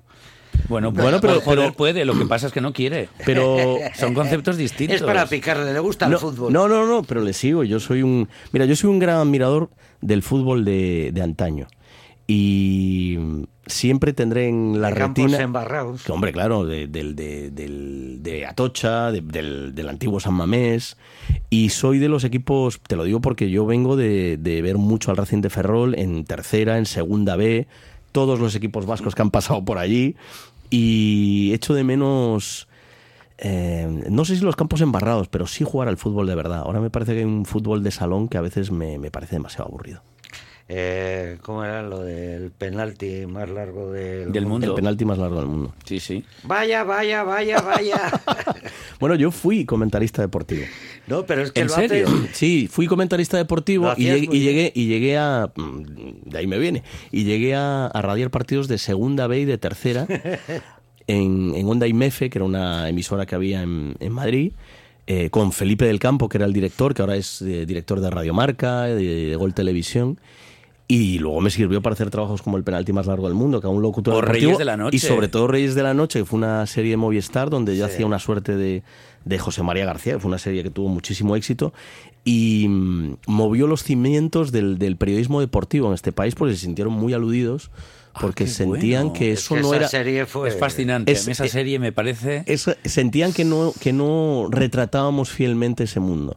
Bueno, 0.68 0.90
Bueno, 0.90 1.02
bueno 1.04 1.20
pero- 1.20 1.42
pero, 1.46 1.72
puede, 1.72 2.04
lo 2.04 2.18
que 2.18 2.26
pasa 2.26 2.48
es 2.48 2.52
que 2.52 2.60
no 2.60 2.72
quiere. 2.72 3.08
Pero 3.24 3.76
Son 3.96 4.14
conceptos 4.14 4.56
distintos. 4.56 4.96
Es 4.96 5.02
para 5.02 5.26
picarle, 5.26 5.72
le 5.72 5.78
gusta 5.78 6.08
no, 6.08 6.14
el 6.16 6.20
fútbol. 6.20 6.52
No, 6.52 6.68
no, 6.68 6.86
no, 6.86 7.02
pero 7.04 7.20
le 7.22 7.32
sigo. 7.32 7.62
Yo 7.64 7.78
soy 7.80 8.02
un. 8.02 8.28
Mira, 8.52 8.64
yo 8.64 8.74
soy 8.74 8.90
un 8.90 8.98
gran 8.98 9.16
admirador 9.18 9.70
del 10.00 10.22
fútbol 10.22 10.64
de, 10.64 11.10
de 11.12 11.22
antaño. 11.22 11.68
Y 12.26 13.18
siempre 13.70 14.12
tendré 14.12 14.48
en 14.48 14.80
la 14.80 14.90
De 14.90 14.96
campos 14.96 15.24
retina. 15.24 15.42
embarrados. 15.42 16.02
Que, 16.02 16.12
hombre, 16.12 16.32
claro, 16.32 16.64
de, 16.66 18.44
Atocha, 18.48 19.10
de- 19.12 19.20
del, 19.20 19.74
del 19.74 19.88
antiguo 19.88 20.20
San 20.20 20.34
Mamés. 20.34 20.96
Y 21.48 21.70
soy 21.70 21.98
de 21.98 22.08
los 22.08 22.24
equipos, 22.24 22.80
te 22.80 22.96
lo 22.96 23.04
digo 23.04 23.20
porque 23.20 23.50
yo 23.50 23.66
vengo 23.66 23.96
de, 23.96 24.36
de 24.36 24.62
ver 24.62 24.78
mucho 24.78 25.10
al 25.10 25.16
Racing 25.16 25.40
de 25.40 25.50
Ferrol 25.50 25.94
en 25.98 26.24
tercera, 26.24 26.78
en 26.78 26.86
segunda 26.86 27.36
B, 27.36 27.66
todos 28.12 28.38
los 28.40 28.54
equipos 28.54 28.86
vascos 28.86 29.14
que 29.14 29.22
han 29.22 29.30
pasado 29.30 29.64
por 29.64 29.78
allí. 29.78 30.16
Y 30.70 31.52
echo 31.54 31.74
de 31.74 31.82
menos 31.84 32.68
eh, 33.38 34.04
no 34.10 34.24
sé 34.24 34.36
si 34.36 34.42
los 34.44 34.54
campos 34.54 34.80
embarrados, 34.82 35.28
pero 35.28 35.46
sí 35.46 35.64
jugar 35.64 35.88
al 35.88 35.96
fútbol 35.96 36.26
de 36.26 36.34
verdad. 36.34 36.58
Ahora 36.60 36.80
me 36.80 36.90
parece 36.90 37.12
que 37.12 37.18
hay 37.20 37.24
un 37.24 37.46
fútbol 37.46 37.82
de 37.82 37.90
salón 37.90 38.28
que 38.28 38.36
a 38.38 38.42
veces 38.42 38.70
me, 38.70 38.98
me 38.98 39.10
parece 39.10 39.36
demasiado 39.36 39.66
aburrido. 39.68 40.02
Eh, 40.72 41.36
¿Cómo 41.42 41.64
era 41.64 41.82
lo 41.82 41.98
del 41.98 42.52
penalti 42.52 43.26
más 43.26 43.50
largo 43.50 43.90
del, 43.90 44.30
Del 44.30 44.46
mundo. 44.46 44.68
El 44.68 44.74
penalti 44.74 45.04
más 45.04 45.18
largo 45.18 45.38
del 45.40 45.46
mundo. 45.48 45.74
Sí, 45.84 45.98
sí. 45.98 46.24
Vaya, 46.44 46.84
vaya, 46.84 47.24
vaya, 47.24 47.60
vaya. 47.60 48.00
Bueno, 49.00 49.16
yo 49.16 49.30
fui 49.32 49.64
comentarista 49.64 50.22
deportivo. 50.22 50.62
no, 51.08 51.24
pero 51.26 51.42
es 51.42 51.50
que 51.52 51.62
¿En 51.62 51.66
lo 51.68 51.74
serio? 51.74 52.06
haces- 52.06 52.30
Sí, 52.34 52.68
fui 52.70 52.86
comentarista 52.86 53.36
deportivo 53.36 53.92
y 53.96 54.04
llegué, 54.04 54.28
y 54.30 54.40
llegué 54.40 54.72
y 54.74 54.86
llegué 54.86 55.18
a 55.18 55.50
mm, 55.56 55.82
de 56.30 56.38
ahí 56.38 56.46
me 56.46 56.58
viene 56.58 56.84
y 57.10 57.24
llegué 57.24 57.54
a, 57.56 57.86
a 57.86 58.02
radiar 58.02 58.30
partidos 58.30 58.68
de 58.68 58.76
segunda 58.78 59.26
B 59.26 59.40
y 59.40 59.44
de 59.46 59.58
tercera 59.58 60.06
en, 61.06 61.54
en 61.56 61.66
Onda 61.68 61.86
IMEFE, 61.88 62.30
que 62.30 62.38
era 62.38 62.44
una 62.44 62.88
emisora 62.88 63.26
que 63.26 63.34
había 63.34 63.62
en, 63.62 63.96
en 63.98 64.12
Madrid, 64.12 64.52
eh, 65.06 65.30
con 65.30 65.50
Felipe 65.52 65.86
del 65.86 65.98
Campo, 65.98 66.28
que 66.28 66.38
era 66.38 66.44
el 66.46 66.52
director, 66.52 66.94
que 66.94 67.02
ahora 67.02 67.16
es 67.16 67.42
eh, 67.42 67.66
director 67.66 68.00
de 68.00 68.10
Radio 68.10 68.34
Marca, 68.34 68.82
de, 68.84 68.94
de 69.30 69.36
Gol 69.36 69.54
Televisión. 69.54 70.20
Y 70.92 71.20
luego 71.20 71.40
me 71.40 71.50
sirvió 71.50 71.80
para 71.82 71.94
hacer 71.94 72.10
trabajos 72.10 72.42
como 72.42 72.56
el 72.56 72.64
penalti 72.64 72.92
más 72.92 73.06
largo 73.06 73.28
del 73.28 73.34
mundo, 73.36 73.60
que 73.60 73.68
a 73.68 73.70
un 73.70 73.80
locutor 73.80 74.12
O 74.14 74.20
Reyes 74.22 74.58
de 74.58 74.64
la 74.64 74.76
Noche. 74.76 74.96
Y 74.96 74.98
sobre 74.98 75.28
todo 75.28 75.46
Reyes 75.46 75.76
de 75.76 75.84
la 75.84 75.94
Noche, 75.94 76.18
que 76.18 76.24
fue 76.24 76.38
una 76.38 76.66
serie 76.66 76.90
de 76.90 76.96
Movistar 76.96 77.48
donde 77.48 77.76
yo 77.76 77.84
hacía 77.84 78.06
una 78.06 78.18
suerte 78.18 78.56
de, 78.56 78.82
de 79.24 79.38
José 79.38 79.62
María 79.62 79.84
García, 79.84 80.14
que 80.14 80.18
fue 80.18 80.28
una 80.28 80.38
serie 80.38 80.64
que 80.64 80.70
tuvo 80.70 80.88
muchísimo 80.88 81.36
éxito 81.36 81.72
y 82.24 82.66
mm, 82.68 83.16
movió 83.28 83.68
los 83.68 83.84
cimientos 83.84 84.50
del, 84.50 84.78
del 84.78 84.96
periodismo 84.96 85.40
deportivo 85.40 85.86
en 85.88 85.94
este 85.94 86.10
país 86.10 86.34
porque 86.34 86.54
se 86.54 86.60
sintieron 86.62 86.92
muy 86.92 87.12
aludidos 87.14 87.70
porque 88.20 88.42
Ah, 88.42 88.46
qué 88.46 88.52
sentían 88.52 89.02
bueno. 89.04 89.12
que 89.18 89.32
Es 89.32 89.40
eso 89.44 89.54
que 89.54 89.60
no 89.60 89.68
esa 89.68 89.76
era 89.76 89.88
serie 89.88 90.26
fue 90.26 90.48
Es 90.48 90.58
fascinante. 90.58 91.12
es- 91.12 91.28
esa 91.28 91.44
eh, 91.44 91.48
serie 91.48 91.78
me 91.78 91.92
parece... 91.92 92.44
sentían 92.84 93.32
que 93.32 93.44
no, 93.44 93.72
que 93.80 93.92
no 93.92 94.48
retratábamos 94.50 95.30
fielmente 95.30 95.84
ese 95.84 96.00
mundo. 96.00 96.36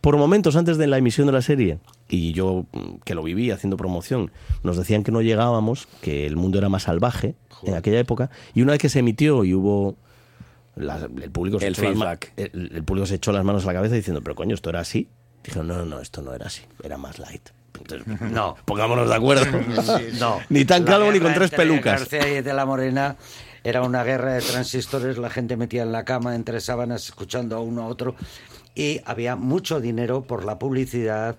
Por 0.00 0.16
momentos 0.16 0.56
antes 0.56 0.78
de 0.78 0.86
la 0.86 0.96
emisión 0.96 1.26
de 1.26 1.34
la 1.34 1.42
serie, 1.42 1.78
y 2.10 2.32
yo 2.32 2.66
que 3.04 3.14
lo 3.14 3.22
viví 3.22 3.50
haciendo 3.50 3.76
promoción, 3.76 4.30
nos 4.62 4.76
decían 4.76 5.04
que 5.04 5.12
no 5.12 5.22
llegábamos, 5.22 5.86
que 6.02 6.26
el 6.26 6.36
mundo 6.36 6.58
era 6.58 6.68
más 6.68 6.82
salvaje 6.84 7.34
en 7.62 7.74
aquella 7.74 7.98
época, 8.00 8.30
y 8.54 8.62
una 8.62 8.72
vez 8.72 8.80
que 8.80 8.88
se 8.88 8.98
emitió 8.98 9.44
y 9.44 9.54
hubo... 9.54 9.96
la- 10.76 10.96
el, 11.22 11.30
público 11.30 11.58
se 11.60 11.66
El 11.66 11.74
echó 11.74 11.92
las 11.92 12.18
el, 12.36 12.72
el 12.74 12.84
público 12.84 13.06
se 13.06 13.14
echó 13.16 13.32
las 13.32 13.44
manos 13.44 13.64
a 13.64 13.66
la 13.68 13.74
cabeza 13.74 13.94
diciendo, 13.94 14.22
pero 14.22 14.34
coño, 14.34 14.54
¿esto 14.54 14.70
era 14.70 14.80
así? 14.80 15.08
Dijeron, 15.44 15.68
no, 15.68 15.76
no, 15.78 15.84
no, 15.86 16.00
esto 16.00 16.20
no 16.22 16.34
era 16.34 16.46
así, 16.46 16.62
era 16.82 16.96
más 16.98 17.18
light. 17.18 17.48
Entonces, 17.78 18.06
No. 18.32 18.56
pongámonos 18.64 19.08
de 19.08 19.14
acuerdo. 19.14 19.44
No. 20.18 20.38
Ni 20.50 20.64
tan 20.64 20.84
La 20.84 20.90
calvo 20.92 21.12
ni 21.12 21.20
con 21.20 21.32
tres 21.34 21.50
pelucas. 21.50 22.00
García 22.10 22.38
y 22.38 22.42
de 22.42 22.52
la 22.54 22.66
Morena 22.66 23.16
era 23.64 23.82
una 23.82 24.02
guerra 24.04 24.32
de 24.34 24.40
transistores, 24.42 25.18
la 25.18 25.28
gente 25.30 25.56
metía 25.56 25.82
en 25.82 25.92
la 25.92 26.04
cama 26.04 26.34
entre 26.34 26.60
sábanas 26.60 27.04
escuchando 27.04 27.56
a 27.56 27.60
uno 27.60 27.82
a 27.82 27.86
otro 27.88 28.14
y 28.74 29.00
había 29.04 29.36
mucho 29.36 29.80
dinero 29.80 30.22
por 30.22 30.44
la 30.44 30.58
publicidad. 30.58 31.36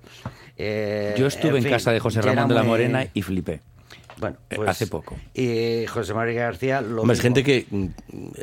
eh, 0.57 1.15
Yo 1.17 1.27
estuve 1.27 1.57
en, 1.57 1.63
fin, 1.63 1.71
casa 1.71 1.91
de 1.91 1.99
José 1.99 2.21
Ramón 2.21 2.47
de 2.49 2.55
la 2.55 2.61
muy- 2.61 2.69
Morena 2.69 3.07
y 3.13 3.21
flipé. 3.21 3.61
Bueno, 4.19 4.37
eh, 4.51 4.55
pues, 4.57 4.69
hace 4.69 4.85
poco. 4.87 5.15
Y 5.33 5.87
José 5.87 6.13
María 6.13 6.43
García 6.43 6.81
lo 6.81 7.11
es 7.11 7.19
gente 7.21 7.43
que 7.43 7.65
mm, 7.71 7.85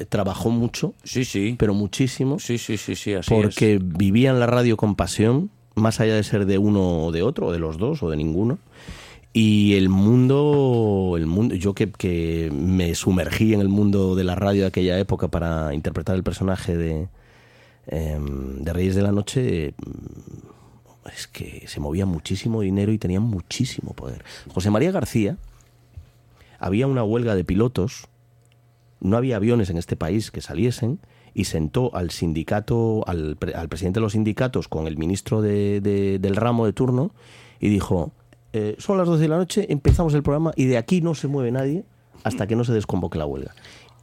trabajó 0.08 0.50
mucho, 0.50 0.94
Sí, 1.04 1.24
sí. 1.24 1.54
pero 1.56 1.72
muchísimo. 1.74 2.38
Sí, 2.40 2.58
sí, 2.58 2.76
sí, 2.76 2.96
sí, 2.96 3.14
así 3.14 3.32
porque 3.32 3.74
es. 3.74 3.80
vivían 3.96 4.40
la 4.40 4.46
radio 4.48 4.76
con 4.76 4.96
pasión, 4.96 5.50
más 5.76 6.00
allá 6.00 6.14
de 6.16 6.24
ser 6.24 6.46
de 6.46 6.58
uno 6.58 7.04
o 7.04 7.12
de 7.12 7.22
otro, 7.22 7.46
o 7.46 7.52
de 7.52 7.60
los 7.60 7.78
dos, 7.78 8.02
o 8.02 8.10
de 8.10 8.16
ninguno. 8.16 8.58
Y 9.32 9.74
el 9.76 9.88
mundo, 9.88 11.14
el 11.16 11.26
mundo, 11.26 11.54
yo 11.54 11.74
que, 11.74 11.92
que 11.92 12.50
me 12.52 12.96
sumergí 12.96 13.54
en 13.54 13.60
el 13.60 13.68
mundo 13.68 14.16
de 14.16 14.24
la 14.24 14.34
radio 14.34 14.62
de 14.62 14.68
aquella 14.68 14.98
época 14.98 15.28
para 15.28 15.74
interpretar 15.74 16.16
el 16.16 16.24
personaje 16.24 16.76
de, 16.76 17.08
em, 17.88 18.62
de 18.62 18.72
Reyes 18.72 18.94
de 18.94 19.02
la 19.02 19.12
Noche, 19.12 19.74
mm, 19.84 21.08
es 21.14 21.26
que 21.26 21.64
se 21.66 21.80
movía 21.80 22.06
muchísimo 22.06 22.60
dinero 22.60 22.92
y 22.92 22.98
tenían 22.98 23.22
muchísimo 23.22 23.92
poder. 23.94 24.22
José 24.52 24.70
María 24.70 24.90
García, 24.92 25.36
había 26.58 26.86
una 26.86 27.04
huelga 27.04 27.34
de 27.34 27.44
pilotos 27.44 28.08
no 29.00 29.16
había 29.16 29.36
aviones 29.36 29.70
en 29.70 29.76
este 29.78 29.94
país 29.94 30.32
que 30.32 30.40
saliesen 30.40 30.98
y 31.32 31.44
sentó 31.44 31.94
al 31.94 32.10
sindicato, 32.10 33.04
al, 33.06 33.38
al 33.54 33.68
presidente 33.68 34.00
de 34.00 34.02
los 34.02 34.14
sindicatos 34.14 34.66
con 34.66 34.88
el 34.88 34.96
ministro 34.96 35.40
de- 35.40 36.18
del 36.20 36.34
ramo 36.34 36.66
de 36.66 36.72
turno 36.72 37.12
y 37.60 37.68
dijo, 37.68 38.10
eh, 38.52 38.74
son 38.78 38.98
las 38.98 39.06
12 39.06 39.22
de 39.22 39.28
la 39.28 39.36
noche, 39.36 39.66
empezamos 39.72 40.14
el 40.14 40.24
programa 40.24 40.50
y 40.56 40.64
de 40.64 40.78
aquí 40.78 41.00
no 41.00 41.14
se 41.14 41.28
mueve 41.28 41.52
nadie 41.52 41.84
hasta 42.24 42.48
que 42.48 42.56
no 42.56 42.64
se 42.64 42.72
desconvoque 42.72 43.18
la 43.18 43.26
huelga. 43.26 43.54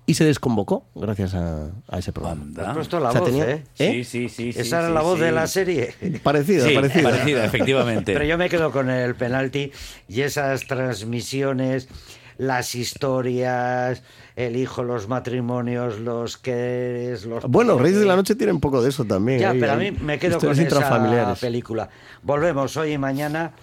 Y 0.08 0.14
se 0.14 0.24
desconvocó 0.24 0.86
gracias 0.94 1.34
a, 1.34 1.72
a 1.88 1.98
ese 1.98 2.12
programa. 2.12 2.46
Puesto 2.74 3.00
la 3.00 3.10
O 3.10 3.12
sea, 3.12 3.22
voz, 3.22 3.30
tenía- 3.30 3.50
¿eh? 3.50 3.64
¿Eh? 3.80 4.04
Sí, 4.04 4.04
sí, 4.04 4.30
sí. 4.30 4.54
sí, 4.54 4.60
Esa 4.60 4.80
era 4.80 4.88
sí, 4.90 4.94
la 4.94 5.02
voz 5.02 5.18
sí. 5.18 5.26
de 5.26 5.32
la 5.32 5.48
serie. 5.48 5.96
Parecida, 6.22 6.68
Sí, 6.68 6.76
parecida. 6.76 7.04
parecida, 7.10 7.46
efectivamente. 7.46 8.14
Pero 8.14 8.26
yo 8.26 8.38
me 8.38 8.48
quedo 8.50 8.72
con 8.72 8.90
el 8.92 9.16
penalti 9.16 9.72
y 10.08 10.22
esas 10.22 10.68
transmisiones, 10.68 11.88
las 12.38 12.76
historias, 12.76 14.04
el 14.36 14.56
hijo, 14.58 14.84
los 14.84 15.08
matrimonios, 15.08 16.00
los 16.00 16.38
que 16.38 17.18
los 17.26 17.44
Bueno, 17.46 17.78
Reyes 17.80 18.00
de 18.00 18.06
la 18.06 18.16
Noche 18.16 18.36
tienen 18.36 18.56
un 18.56 18.62
poco 18.62 18.84
de 18.84 18.90
eso 18.90 19.06
también. 19.06 19.40
Ya, 19.40 19.54
¿eh? 19.54 19.58
pero 19.60 19.72
a 19.74 19.76
mí 19.76 19.90
me 19.92 20.20
quedo 20.20 20.40
con 20.40 20.52
esa 20.52 21.36
película. 21.40 21.90
Volvemos 22.22 22.78
hoy 22.78 22.92
y 22.94 22.98
mañana 22.98 23.54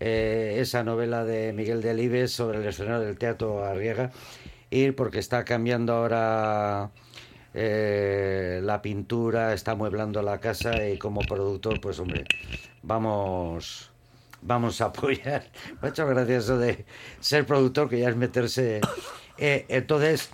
eh, 0.00 0.58
esa 0.60 0.84
novela 0.84 1.24
de 1.24 1.54
Miguel 1.54 1.80
Delibes 1.80 2.32
sobre 2.32 2.58
el 2.58 2.66
escenario 2.66 3.00
del 3.00 3.16
Teatro 3.16 3.64
Arriega. 3.64 4.10
Ir 4.70 4.96
porque 4.96 5.18
está 5.18 5.44
cambiando 5.44 5.92
ahora 5.94 6.90
eh, 7.54 8.60
la 8.62 8.82
pintura, 8.82 9.52
está 9.52 9.72
amueblando 9.72 10.22
la 10.22 10.38
casa 10.38 10.88
y 10.88 10.98
como 10.98 11.20
productor, 11.20 11.80
pues 11.80 11.98
hombre, 11.98 12.24
vamos 12.82 13.90
vamos 14.42 14.80
a 14.80 14.86
apoyar. 14.86 15.44
Me 15.82 15.88
ha 15.88 15.90
hecho 15.90 16.06
gracia 16.06 16.38
eso 16.38 16.58
de 16.58 16.84
ser 17.20 17.46
productor, 17.46 17.88
que 17.88 17.98
ya 18.00 18.08
es 18.08 18.16
meterse. 18.16 18.80
Eh, 19.38 19.66
entonces, 19.68 20.30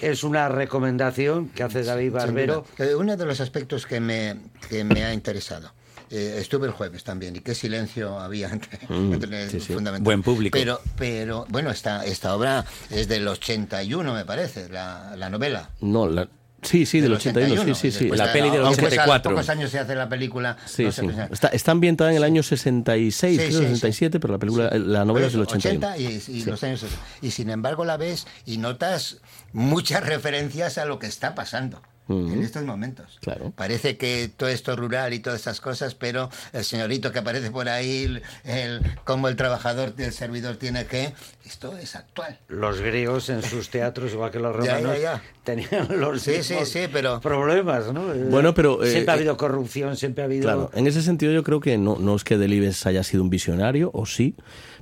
es 0.00 0.24
una 0.24 0.48
recomendación 0.48 1.48
que 1.48 1.62
hace 1.62 1.82
David 1.84 2.12
Barbero. 2.12 2.64
Eh, 2.78 2.94
Uno 2.94 3.16
de 3.16 3.26
los 3.26 3.40
aspectos 3.40 3.86
que 3.86 4.00
me, 4.00 4.36
que 4.68 4.84
me 4.84 5.04
ha 5.04 5.12
interesado. 5.12 5.72
Eh, 6.10 6.36
estuve 6.38 6.66
el 6.66 6.72
jueves 6.72 7.04
también 7.04 7.36
y 7.36 7.40
qué 7.40 7.54
silencio 7.54 8.18
había 8.18 8.48
entre, 8.52 8.78
entre- 8.90 9.48
sí, 9.50 9.60
sí. 9.60 9.72
fundamental. 9.72 10.04
Buen 10.04 10.22
público. 10.22 10.58
Pero, 10.58 10.80
pero 10.96 11.46
bueno, 11.48 11.70
esta, 11.70 12.04
esta 12.04 12.34
obra 12.34 12.64
es 12.90 13.08
del 13.08 13.26
81, 13.28 14.12
me 14.14 14.24
parece, 14.24 14.68
la, 14.68 15.14
la 15.16 15.30
novela. 15.30 15.70
No, 15.80 16.08
la- 16.08 16.28
sí, 16.62 16.84
sí, 16.84 17.00
del 17.00 17.14
81, 17.14 17.62
sí, 17.64 17.74
sí, 17.74 17.90
sí. 17.90 17.98
Después, 18.04 18.18
La 18.18 18.32
peli 18.32 18.50
del 18.50 18.60
aunque 18.66 18.82
es 18.86 18.98
a 18.98 19.06
los 19.06 19.16
84. 19.16 19.30
pocos 19.30 19.48
años 19.48 19.70
se 19.70 19.78
hace 19.78 19.94
la 19.94 20.08
película. 20.08 20.56
Sí, 20.66 20.84
no 20.84 20.92
se 20.92 21.00
sí. 21.00 21.06
piensa- 21.06 21.28
Está, 21.32 21.48
está 21.48 21.70
ambientada 21.72 22.10
en 22.10 22.16
el 22.18 22.24
año 22.24 22.42
66, 22.42 23.40
Sí, 23.40 23.46
creo, 23.48 23.60
sí, 23.60 23.66
67, 23.66 24.20
pero 24.20 24.34
la 24.34 24.38
película, 24.38 24.70
la 24.76 25.04
novela 25.04 25.28
es 25.28 25.32
del 25.32 25.42
81. 25.42 25.86
80 25.94 25.98
y, 25.98 26.38
y 26.40 26.44
los 26.44 26.62
años 26.64 26.80
60. 26.80 27.02
y 27.22 27.30
sin 27.30 27.50
embargo 27.50 27.84
la 27.84 27.96
ves 27.96 28.26
y 28.44 28.58
notas 28.58 29.18
muchas 29.52 30.04
referencias 30.04 30.76
a 30.76 30.84
lo 30.84 30.98
que 30.98 31.06
está 31.06 31.34
pasando 31.34 31.80
en 32.10 32.42
estos 32.42 32.64
momentos. 32.64 33.18
Claro. 33.20 33.52
Parece 33.56 33.96
que 33.96 34.30
todo 34.36 34.48
esto 34.48 34.76
rural 34.76 35.12
y 35.14 35.20
todas 35.20 35.38
estas 35.40 35.60
cosas, 35.60 35.94
pero 35.94 36.28
el 36.52 36.64
señorito 36.64 37.12
que 37.12 37.20
aparece 37.20 37.50
por 37.50 37.68
ahí, 37.68 38.04
el, 38.04 38.22
el- 38.44 38.80
como 39.04 39.28
el 39.28 39.36
trabajador 39.36 39.94
del 39.94 40.12
servidor 40.12 40.56
tiene 40.56 40.86
que, 40.86 41.12
esto 41.44 41.76
es 41.76 41.96
actual. 41.96 42.38
Los 42.48 42.80
griegos 42.80 43.28
en 43.28 43.42
sus 43.42 43.70
teatros, 43.70 44.12
igual 44.12 44.30
que 44.30 44.38
los 44.40 44.54
romanos, 44.54 44.96
ya, 44.96 44.98
ya. 45.16 45.22
tenían 45.44 46.00
los 46.00 46.20
Sí, 46.22 46.42
sí, 46.42 46.56
sí, 46.64 46.80
pero- 46.92 47.20
problemas, 47.20 47.92
¿no? 47.92 48.04
Bueno, 48.30 48.54
pero, 48.54 48.82
eh, 48.82 48.90
siempre 48.90 49.12
ha 49.12 49.14
eh, 49.14 49.18
habido 49.18 49.36
corrupción, 49.36 49.96
siempre 49.96 50.22
ha 50.22 50.26
habido 50.26 50.42
Claro, 50.42 50.70
en 50.74 50.86
ese 50.86 51.02
sentido 51.02 51.32
yo 51.32 51.42
creo 51.44 51.60
que 51.60 51.78
no, 51.78 51.96
no 51.98 52.16
es 52.16 52.24
que 52.24 52.36
Delibes 52.38 52.84
haya 52.86 53.02
sido 53.02 53.22
un 53.22 53.30
visionario, 53.30 53.90
o 53.94 54.06
sí, 54.06 54.34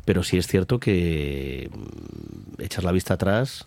pero 0.04 0.23
sí 0.23 0.38
es 0.38 0.47
cierto 0.47 0.78
que 0.80 1.70
mm, 1.73 2.62
echas 2.62 2.85
la 2.85 2.92
vista 2.92 3.14
atrás, 3.14 3.66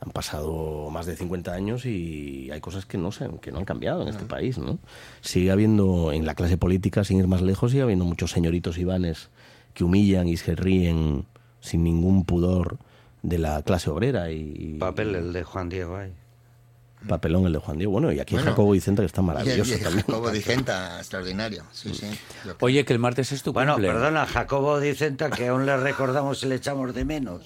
han 0.00 0.10
pasado 0.12 0.90
más 0.90 1.06
de 1.06 1.16
50 1.16 1.52
años 1.52 1.84
y 1.84 2.50
hay 2.52 2.60
cosas 2.60 2.86
que 2.86 2.98
no, 2.98 3.10
se, 3.10 3.28
que 3.40 3.50
no 3.50 3.58
han 3.58 3.64
cambiado 3.64 4.02
en 4.02 4.08
este 4.08 4.24
país, 4.24 4.58
¿no? 4.58 4.78
Sigue 5.20 5.50
habiendo, 5.50 6.12
en 6.12 6.24
la 6.24 6.34
clase 6.34 6.56
política, 6.56 7.04
sin 7.04 7.18
ir 7.18 7.26
más 7.26 7.42
lejos, 7.42 7.72
sigue 7.72 7.82
habiendo 7.82 8.04
muchos 8.04 8.30
señoritos 8.30 8.78
Ivanes 8.78 9.30
que 9.74 9.84
humillan 9.84 10.28
y 10.28 10.36
se 10.36 10.54
ríen 10.54 11.26
sin 11.60 11.82
ningún 11.82 12.24
pudor 12.24 12.78
de 13.22 13.38
la 13.38 13.62
clase 13.62 13.90
obrera 13.90 14.30
y... 14.30 14.76
papel 14.78 15.14
el 15.14 15.32
de 15.32 15.42
Juan 15.42 15.68
Diego 15.68 15.96
ahí. 15.96 16.12
Papelón 17.06 17.46
el 17.46 17.52
de 17.52 17.58
Juan 17.60 17.78
Diego. 17.78 17.92
Bueno, 17.92 18.10
y 18.12 18.18
aquí 18.18 18.34
Bueno, 18.34 18.50
Jacobo 18.50 18.72
Vicente 18.72 19.02
que 19.02 19.06
está 19.06 19.20
Y 19.20 19.24
maravilloso 19.24 19.70
y 19.70 19.74
el 19.74 19.82
también. 19.82 20.04
Jacobo 20.06 20.30
Dicenta, 20.30 20.98
extraordinario. 20.98 21.62
Sí, 21.70 21.94
sí. 21.94 22.06
Oye, 22.60 22.84
que 22.84 22.92
el 22.92 22.98
martes 22.98 23.30
es 23.30 23.42
tu 23.42 23.52
Bueno, 23.52 23.74
cumple. 23.74 23.88
perdona, 23.88 24.26
Jacobo 24.26 24.80
Dicenta, 24.80 25.30
que 25.30 25.48
aún 25.48 25.64
le 25.64 25.76
recordamos 25.76 26.42
y 26.42 26.46
le 26.46 26.56
echamos 26.56 26.92
de 26.94 27.04
menos. 27.04 27.42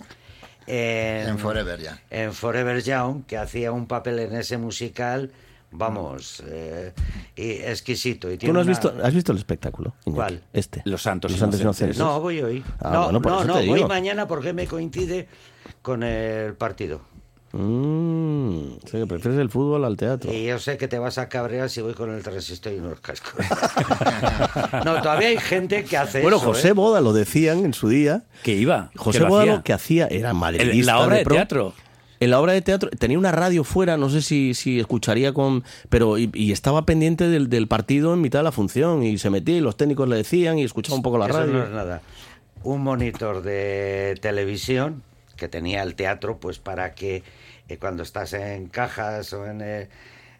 En, 0.66 1.28
En 1.28 1.38
Forever 1.38 1.80
ya. 1.80 2.00
En 2.10 2.32
Forever 2.32 2.82
Young, 2.82 3.24
que 3.26 3.36
hacía 3.36 3.72
un 3.72 3.86
papel 3.86 4.18
en 4.20 4.34
ese 4.34 4.58
musical, 4.58 5.30
vamos, 5.70 6.42
eh, 6.46 6.92
y 7.36 7.50
exquisito. 7.52 8.28
Y 8.30 8.34
¿Tú 8.34 8.40
tiene 8.40 8.52
no 8.54 8.60
has 8.60 8.66
una- 8.66 8.72
visto, 8.72 8.94
has 9.06 9.14
visto 9.14 9.32
el 9.32 9.38
espectáculo? 9.38 9.94
Iñaki? 10.04 10.14
¿Cuál? 10.16 10.42
Este. 10.52 10.82
Los 10.84 11.02
Santos 11.02 11.30
Inocentes. 11.32 11.60
Inocentes. 11.60 11.98
No, 11.98 12.20
voy 12.20 12.40
hoy. 12.42 12.64
Ah, 12.80 13.08
no, 13.12 13.20
bueno, 13.20 13.44
no, 13.44 13.54
voy 13.64 13.84
mañana 13.84 14.26
porque 14.28 14.52
me 14.52 14.66
coincide 14.66 15.28
con 15.80 16.02
el 16.02 16.54
partido. 16.54 17.00
Mm, 17.52 18.76
o 18.82 18.88
sea, 18.88 19.00
que 19.00 19.06
prefieres 19.06 19.38
el 19.38 19.50
fútbol 19.50 19.84
al 19.84 19.96
teatro. 19.96 20.32
Y 20.32 20.46
yo 20.46 20.58
sé 20.58 20.78
que 20.78 20.88
te 20.88 20.98
vas 20.98 21.18
a 21.18 21.28
cabrear 21.28 21.68
si 21.68 21.82
voy 21.82 21.92
con 21.94 22.14
el 22.14 22.22
transistor 22.22 22.72
y 22.72 22.78
unos 22.78 23.00
cascos. 23.00 23.34
no, 24.84 25.02
todavía 25.02 25.28
hay 25.28 25.38
gente 25.38 25.84
que 25.84 25.96
hace 25.96 26.22
Bueno, 26.22 26.38
eso, 26.38 26.46
José 26.46 26.68
¿eh? 26.68 26.72
Boda 26.72 27.00
lo 27.00 27.12
decían 27.12 27.64
en 27.64 27.74
su 27.74 27.88
día. 27.88 28.22
Que 28.42 28.54
iba. 28.54 28.90
José 28.96 29.18
que 29.18 29.24
lo 29.24 29.28
Boda 29.30 29.42
hacía. 29.42 29.56
lo 29.56 29.62
que 29.64 29.72
hacía 29.72 30.06
era 30.08 30.32
madridista. 30.32 30.92
la 30.92 31.00
obra 31.00 31.16
de 31.16 31.24
teatro. 31.24 31.74
En 32.20 32.30
la 32.30 32.40
obra 32.40 32.52
de 32.52 32.62
teatro 32.62 32.88
tenía 32.90 33.18
una 33.18 33.32
radio 33.32 33.64
fuera, 33.64 33.96
no 33.96 34.08
sé 34.08 34.22
si, 34.22 34.54
si 34.54 34.78
escucharía 34.78 35.32
con... 35.34 35.64
Pero 35.88 36.18
y, 36.18 36.30
y 36.32 36.52
estaba 36.52 36.86
pendiente 36.86 37.28
del, 37.28 37.48
del 37.50 37.66
partido 37.66 38.14
en 38.14 38.20
mitad 38.20 38.38
de 38.38 38.44
la 38.44 38.52
función 38.52 39.02
y 39.02 39.18
se 39.18 39.28
metía 39.28 39.56
y 39.56 39.60
los 39.60 39.76
técnicos 39.76 40.08
le 40.08 40.16
decían 40.16 40.56
y 40.58 40.62
escuchaba 40.62 40.94
un 40.96 41.02
poco 41.02 41.18
la 41.18 41.26
Eso 41.26 41.38
radio. 41.38 41.52
no 41.52 41.64
es 41.64 41.70
nada. 41.70 42.00
Un 42.62 42.80
monitor 42.82 43.42
de 43.42 44.16
televisión 44.22 45.02
que 45.42 45.48
tenía 45.48 45.82
el 45.82 45.96
teatro, 45.96 46.38
pues 46.38 46.58
para 46.60 46.94
que 46.94 47.24
eh, 47.68 47.76
cuando 47.78 48.04
estás 48.04 48.32
en 48.32 48.68
cajas 48.68 49.32
o 49.32 49.44
en, 49.46 49.60
eh, 49.60 49.88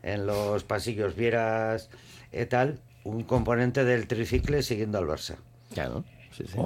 en 0.05 0.27
los 0.27 0.63
pasillos 0.63 1.17
vieras 1.17 1.91
eh, 2.31 2.47
tal, 2.47 2.79
un 3.03 3.25
componente 3.25 3.85
del 3.85 4.07
tricicle 4.07 4.63
siguiendo 4.63 4.99
al 4.99 5.07
Barça. 5.07 5.35
Claro, 5.75 6.05
sí, 6.31 6.45
sí. 6.47 6.59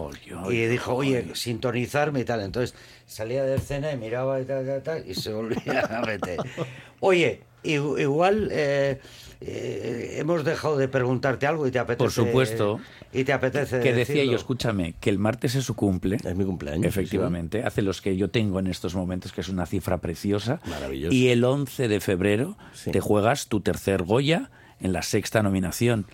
Oye, 0.44 0.64
Y 0.64 0.66
dijo, 0.66 0.94
oye, 0.94 1.34
sintonizarme 1.34 2.20
y 2.20 2.24
tal. 2.24 2.42
Entonces 2.42 2.74
salía 3.06 3.42
de 3.44 3.56
escena 3.56 3.90
y 3.92 3.96
miraba 3.96 4.38
y 4.40 4.44
tal, 4.44 4.66
tal, 4.66 4.82
tal, 4.82 5.08
y 5.10 5.14
se 5.14 5.32
volvía 5.32 5.80
a 5.88 6.02
meter. 6.02 6.40
Oye, 7.00 7.40
i- 7.62 7.72
igual 7.74 8.48
eh, 8.52 9.00
eh, 9.40 10.16
hemos 10.18 10.44
dejado 10.44 10.76
de 10.76 10.88
preguntarte 10.88 11.46
algo 11.46 11.66
y 11.66 11.70
te 11.70 11.78
apetece. 11.78 11.98
Por 12.04 12.10
supuesto. 12.10 12.80
Y 13.12 13.24
te 13.24 13.32
apetece. 13.32 13.80
que 13.80 13.92
decía 13.92 14.14
decirlo. 14.16 14.32
yo, 14.32 14.36
escúchame, 14.38 14.94
que 15.00 15.10
el 15.10 15.18
martes 15.18 15.54
es 15.54 15.64
su 15.64 15.74
cumple. 15.74 16.16
Es 16.24 16.36
mi 16.36 16.44
cumpleaños. 16.44 16.82
sí, 16.82 16.88
Efectivamente, 16.88 17.62
hace 17.62 17.82
los 17.82 18.00
que 18.00 18.16
yo 18.16 18.30
tengo 18.30 18.58
en 18.58 18.66
estos 18.66 18.94
momentos, 18.94 19.32
que 19.32 19.40
es 19.42 19.48
una 19.48 19.66
cifra 19.66 19.98
preciosa. 19.98 20.60
Maravilloso. 20.66 21.14
Y 21.14 21.28
el 21.28 21.44
11 21.44 21.88
de 21.88 22.00
febrero 22.00 22.56
Sí. 22.72 22.90
te 22.90 23.00
juegas 23.00 23.48
tu 23.48 23.60
tercer 23.60 24.02
Goya 24.02 24.50
en 24.80 24.92
la 24.92 25.02
sexta 25.02 25.42
nominación. 25.42 26.06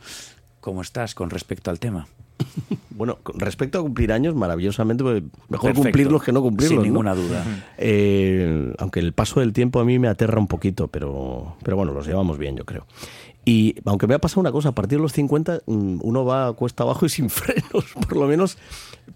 ¿Cómo 0.61 0.83
estás 0.83 1.15
con 1.15 1.31
respecto 1.31 1.71
al 1.71 1.81
tema? 1.81 2.07
Bueno, 2.95 3.19
respecto 3.35 3.79
a 3.79 3.83
cumplir 3.83 4.13
años, 4.13 4.35
maravillosamente, 4.35 5.03
porque 5.03 5.23
mejor 5.49 5.71
Perfecto. 5.71 5.83
cumplirlos 5.83 6.23
que 6.23 6.31
no 6.31 6.43
cumplirlos. 6.43 6.69
Sin 6.69 6.79
¿no? 6.79 6.85
ninguna 6.85 7.15
duda. 7.15 7.45
Eh, 7.79 8.73
aunque 8.79 9.01
el 9.01 9.13
paso 9.13 9.41
del 9.41 9.53
tiempo 9.53 9.81
a 9.81 9.85
mí 9.85 9.99
me 9.99 10.07
aterra 10.07 10.39
un 10.39 10.47
poquito, 10.47 10.89
pero, 10.89 11.57
pero 11.65 11.77
bueno, 11.77 11.93
los 11.93 12.07
llevamos 12.07 12.39
bien, 12.39 12.57
yo 12.57 12.65
creo. 12.65 12.87
Y 13.45 13.75
aunque 13.87 14.07
me 14.07 14.15
ha 14.15 14.21
pasado 14.21 14.41
una 14.41 14.53
cosa, 14.53 14.69
a 14.69 14.73
partir 14.73 14.99
de 14.99 15.03
los 15.03 15.13
50 15.13 15.63
mm, 15.67 15.99
uno 16.03 16.25
va 16.25 16.53
cuesta 16.55 16.85
abajo 16.85 17.07
y 17.07 17.09
sin 17.09 17.29
frenos, 17.31 17.87
por 18.09 18.17
lo 18.17 18.27
menos, 18.27 18.57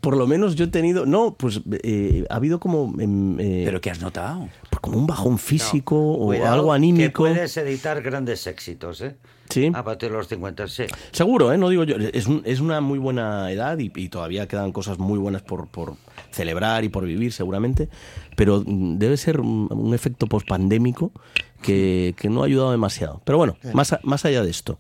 por 0.00 0.16
lo 0.16 0.26
menos 0.26 0.56
yo 0.56 0.64
he 0.64 0.68
tenido, 0.68 1.06
no, 1.06 1.34
pues 1.34 1.60
eh, 1.82 2.26
ha 2.28 2.36
habido 2.36 2.58
como, 2.58 2.92
em, 2.98 3.38
eh, 3.38 3.62
¿Pero 3.64 3.80
qué 3.80 3.90
has 3.90 4.00
notado? 4.00 4.48
Como 4.86 4.98
un 4.98 5.06
bajón 5.06 5.38
físico 5.38 5.96
o 6.14 6.26
Cuidado, 6.26 6.54
algo 6.54 6.70
Que 6.70 6.76
anímico. 6.76 7.22
puedes 7.24 7.56
editar 7.56 8.00
grandes 8.02 8.46
éxitos, 8.46 9.00
¿eh? 9.02 9.16
Sí. 9.50 9.70
A 9.74 9.84
partir 9.84 10.10
de 10.10 10.16
los 10.16 10.26
50, 10.28 10.66
sí. 10.66 10.84
Seguro, 11.12 11.52
¿eh? 11.52 11.58
no 11.58 11.68
digo 11.68 11.84
yo. 11.84 11.96
Es, 12.12 12.26
un- 12.26 12.42
es 12.44 12.60
una 12.60 12.80
muy 12.80 12.98
buena 12.98 13.50
edad 13.52 13.78
y, 13.78 13.92
y 13.94 14.08
todavía 14.08 14.48
quedan 14.48 14.72
cosas 14.72 14.98
muy 14.98 15.18
buenas 15.18 15.42
por, 15.42 15.68
por 15.68 15.94
celebrar 16.32 16.82
y 16.84 16.88
por 16.88 17.04
vivir, 17.04 17.32
seguramente. 17.32 17.88
Pero 18.36 18.62
mm, 18.66 18.98
debe 18.98 19.16
ser 19.16 19.40
un, 19.40 19.68
un 19.70 19.94
efecto 19.94 20.26
pospandémico 20.26 21.12
que, 21.62 22.14
que 22.18 22.28
no 22.28 22.42
ha 22.42 22.46
ayudado 22.46 22.72
demasiado. 22.72 23.20
Pero 23.24 23.38
bueno, 23.38 23.56
más, 23.72 23.92
a- 23.92 24.00
más 24.02 24.24
allá 24.24 24.42
de 24.42 24.50
esto. 24.50 24.78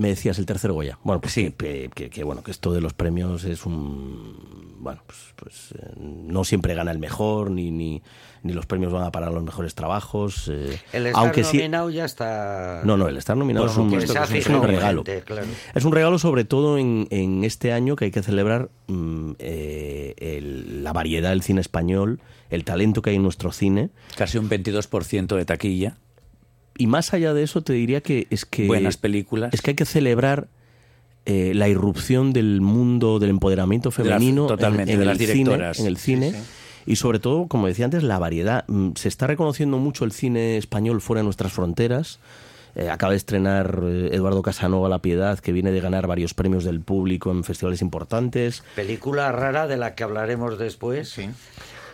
Me 0.00 0.08
decías 0.08 0.38
el 0.38 0.46
tercer 0.46 0.72
Goya. 0.72 0.98
Bueno, 1.04 1.20
pues 1.20 1.34
sí, 1.34 1.52
que, 1.58 1.90
que- 1.94 2.08
que, 2.08 2.24
bueno, 2.24 2.42
que 2.42 2.50
esto 2.50 2.72
de 2.72 2.80
los 2.80 2.94
premios 2.94 3.44
es 3.44 3.66
un. 3.66 4.74
Bueno, 4.78 5.02
pues, 5.06 5.18
pues, 5.36 5.72
eh, 5.78 5.92
no 5.98 6.42
siempre 6.44 6.74
gana 6.74 6.90
el 6.90 6.98
mejor, 6.98 7.50
ni, 7.50 7.70
ni, 7.70 8.02
ni 8.42 8.54
los 8.54 8.64
premios 8.64 8.92
van 8.94 9.02
a 9.02 9.12
parar 9.12 9.30
los 9.30 9.42
mejores 9.44 9.74
trabajos. 9.74 10.48
eh, 10.50 10.80
El 10.94 11.08
estar 11.08 11.22
aunque 11.22 11.44
sí. 11.44 11.58
nominado 11.58 11.90
ya 11.90 12.06
está. 12.06 12.80
No, 12.84 12.96
no, 12.96 13.08
el 13.08 13.18
estar 13.18 13.36
nominado 13.36 13.66
es 13.66 13.76
un, 13.76 13.92
es 13.92 14.08
regalo. 14.48 15.04
gente, 15.04 15.22
claro. 15.22 15.46
Es 15.74 15.84
un 15.84 15.92
regalo 15.92 16.18
sobre 16.18 16.44
todo 16.44 16.78
en, 16.78 17.06
en 17.10 17.44
este 17.44 17.74
año 17.74 17.94
que 17.94 18.06
hay 18.06 18.10
que 18.10 18.22
celebrar 18.22 18.70
mm, 18.86 19.32
eh, 19.38 20.14
el- 20.16 20.82
la 20.82 20.94
variedad 20.94 21.28
del 21.28 21.42
cine 21.42 21.60
español, 21.60 22.20
el 22.48 22.64
talento 22.64 23.02
que 23.02 23.10
hay 23.10 23.16
en 23.16 23.22
nuestro 23.22 23.52
cine. 23.52 23.90
Casi 24.16 24.38
un 24.38 24.48
22% 24.48 25.36
de 25.36 25.44
taquilla. 25.44 25.98
Y 26.80 26.86
más 26.86 27.12
allá 27.14 27.34
de 27.34 27.42
eso 27.42 27.62
te 27.62 27.72
diría 27.74 28.00
que 28.00 28.26
es 28.30 28.44
que... 28.44 28.66
Buenas 28.66 28.96
películas. 28.96 29.52
Es 29.52 29.60
que 29.62 29.70
hay 29.72 29.76
que 29.76 29.84
celebrar 29.84 30.48
eh, 31.26 31.52
la 31.54 31.68
irrupción 31.68 32.32
del 32.32 32.60
mundo 32.60 33.18
del 33.18 33.30
empoderamiento 33.30 33.90
De 33.90 34.04
las- 34.04 34.18
femenino 34.18 34.42
en- 34.42 34.48
totalmente, 34.48 34.92
en, 34.92 34.98
de 34.98 35.02
el 35.04 35.08
las 35.08 35.18
cine, 35.18 35.32
directoras. 35.34 35.78
en 35.80 35.86
el 35.86 35.96
cine. 35.98 36.34
Y 36.86 36.96
sobre 36.96 37.18
todo, 37.18 37.46
como 37.46 37.66
decía 37.66 37.84
antes, 37.84 38.02
la 38.02 38.18
variedad. 38.18 38.64
Mm, 38.68 38.92
Se 38.96 39.08
está 39.08 39.26
reconociendo 39.26 39.76
mucho 39.78 40.04
el 40.06 40.12
cine 40.12 40.56
español 40.56 41.00
fuera 41.02 41.20
de 41.20 41.24
nuestras 41.24 41.52
fronteras. 41.52 42.18
Eh, 42.76 42.88
acaba 42.88 43.10
de 43.12 43.16
estrenar 43.18 43.80
eh, 43.84 44.10
Eduardo 44.12 44.40
Casanova 44.42 44.88
La 44.88 45.00
Piedad, 45.00 45.38
que 45.40 45.52
viene 45.52 45.72
de 45.72 45.80
ganar 45.80 46.06
varios 46.06 46.32
premios 46.34 46.64
del 46.64 46.80
público 46.80 47.30
en 47.32 47.44
festivales 47.44 47.82
importantes. 47.82 48.62
Película 48.76 49.30
rara 49.32 49.66
de 49.66 49.76
la 49.76 49.94
que 49.94 50.04
hablaremos 50.04 50.58
después. 50.58 51.10
Sí. 51.10 51.28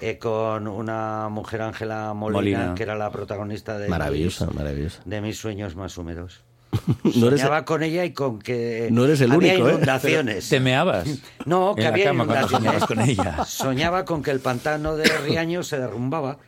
Eh, 0.00 0.18
con 0.18 0.66
una 0.68 1.28
mujer 1.30 1.62
Ángela 1.62 2.12
Molina, 2.14 2.58
Molina. 2.58 2.74
que 2.74 2.82
era 2.82 2.94
la 2.96 3.10
protagonista 3.10 3.78
de 3.78 3.88
Maravillosa, 3.88 4.46
mis, 4.46 4.54
maravillosa. 4.54 5.02
de 5.04 5.20
mis 5.20 5.38
sueños 5.38 5.76
más 5.76 5.96
húmedos. 5.98 6.42
No 7.16 7.28
eres, 7.28 7.42
con 7.64 7.82
ella 7.82 8.04
y 8.04 8.12
con 8.12 8.38
que 8.38 8.88
No 8.90 9.04
eres 9.04 9.20
el 9.20 9.32
había 9.32 9.52
único, 9.54 9.68
¿eh? 9.68 9.72
inundaciones. 9.74 10.48
¿Te 10.48 10.60
meabas? 10.60 11.06
No, 11.46 11.74
que 11.74 11.82
en 11.82 11.84
la 11.86 11.92
había 11.92 12.04
cama 12.06 12.24
inundaciones. 12.24 12.84
con 12.84 13.00
ella. 13.00 13.44
Soñaba 13.44 14.04
con 14.04 14.22
que 14.22 14.30
el 14.30 14.40
pantano 14.40 14.96
de 14.96 15.04
Riaño 15.18 15.62
se 15.62 15.78
derrumbaba. 15.78 16.38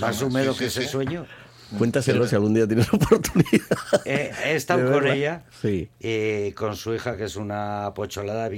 Más 0.00 0.22
húmedo 0.22 0.52
sí, 0.52 0.58
que 0.60 0.70
sí. 0.70 0.80
ese 0.80 0.88
sueño. 0.90 1.26
Cuéntaselo 1.76 2.26
si 2.26 2.34
algún 2.34 2.54
día 2.54 2.66
tienes 2.66 2.92
oportunidad. 2.92 3.66
Eh, 4.04 4.32
he 4.46 4.54
estado 4.54 4.84
con 4.84 5.02
verdad. 5.02 5.16
ella 5.16 5.42
Sí. 5.60 5.90
y 6.00 6.52
con 6.52 6.76
su 6.76 6.94
hija, 6.94 7.16
que 7.16 7.24
es 7.24 7.36
una 7.36 7.92
pocholada. 7.94 8.48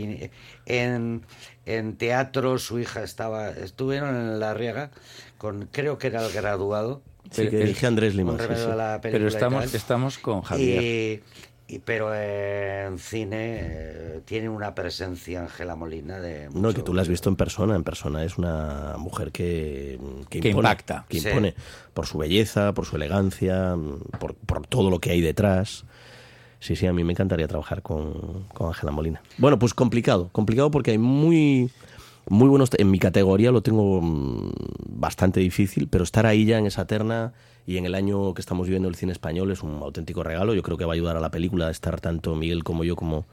En, 0.67 1.23
en 1.67 1.97
teatro, 1.97 2.59
su 2.59 2.79
hija 2.79 3.03
estaba. 3.03 3.51
Estuvieron 3.51 4.15
en 4.15 4.39
La 4.39 4.55
Riega, 4.55 4.91
con, 5.39 5.69
creo 5.73 5.99
que 5.99 6.07
era 6.09 6.25
el 6.25 6.33
graduado. 6.33 7.03
Sí, 7.31 7.49
que 7.49 7.59
dirige 7.59 7.87
Andrés 7.87 8.15
Lima. 8.15 8.37
sí, 8.39 8.45
sí. 8.55 8.67
la 8.77 9.01
Pero 9.03 9.29
estamos, 9.29 9.75
estamos 9.75 10.19
con 10.19 10.43
Javier. 10.43 10.83
Y, 10.83 11.23
y- 11.75 11.79
pero 11.79 12.15
en 12.15 12.99
cine 12.99 13.59
eh, 13.63 14.21
tiene 14.25 14.49
una 14.49 14.75
presencia 14.75 15.41
Ángela 15.43 15.77
Molina 15.77 16.19
de 16.19 16.47
No, 16.51 16.61
mucho- 16.61 16.75
que 16.75 16.83
tú 16.83 16.95
la 16.95 17.03
has 17.03 17.09
visto 17.09 17.29
en 17.29 17.37
persona. 17.37 17.77
En 17.77 17.85
persona 17.85 18.25
es 18.25 18.39
una 18.39 18.97
mujer 18.99 19.33
que, 19.33 19.99
que, 20.29 20.41
Que 20.41 20.49
impone, 20.49 20.69
impacta. 20.69 21.07
Que 21.09 21.21
Sí. 21.21 21.29
impone 21.29 21.55
por 21.95 22.07
su 22.07 22.19
belleza, 22.19 22.73
por 22.75 22.87
su 22.87 22.97
elegancia, 22.97 23.77
por, 24.19 24.35
por 24.35 24.67
todo 24.67 24.91
lo 24.91 24.99
que 25.01 25.11
hay 25.11 25.21
detrás. 25.21 25.85
Sí, 26.59 26.77
sí, 26.77 26.87
a 26.87 26.93
mí 26.93 27.05
me 27.05 27.13
encantaría 27.13 27.49
trabajar 27.49 27.81
con 27.83 28.45
con 28.53 28.69
Ángela 28.69 28.93
Molina. 28.93 29.23
Bueno, 29.39 29.59
pues 29.59 29.73
complicado. 29.73 30.29
Complicado 30.33 30.71
porque 30.71 30.91
hay 30.91 30.99
muy, 30.99 31.71
muy 32.29 32.49
buenos... 32.49 32.69
En 32.77 32.91
mi 32.91 32.99
categoría 32.99 33.51
lo 33.51 33.63
tengo 33.63 34.01
mm, 34.03 34.53
bastante 34.89 35.41
difícil, 35.41 35.89
pero 35.89 36.05
estar 36.05 36.27
ahí 36.27 36.45
ya 36.45 36.59
en 36.59 36.67
esa 36.67 36.87
terna 36.87 37.33
y 37.67 37.77
en 37.77 37.87
el 37.87 37.95
año 37.95 38.35
que 38.35 38.41
estamos 38.41 38.67
viviendo 38.67 38.89
el 38.89 38.95
cine 38.95 39.13
español 39.13 39.51
es 39.51 39.63
un 39.63 39.83
auténtico 39.83 40.23
regalo. 40.23 40.55
Yo 40.55 40.63
creo 40.63 40.77
que 40.77 40.85
va 40.85 40.93
a 40.93 40.95
ayudar 40.95 41.17
a 41.17 41.21
la 41.21 41.31
película 41.31 41.69
a 41.69 41.71
estar 41.71 42.01
tanto 42.01 42.35
Miguel 42.35 42.65
como 42.65 42.85
yo 42.85 42.97
como, 42.97 43.27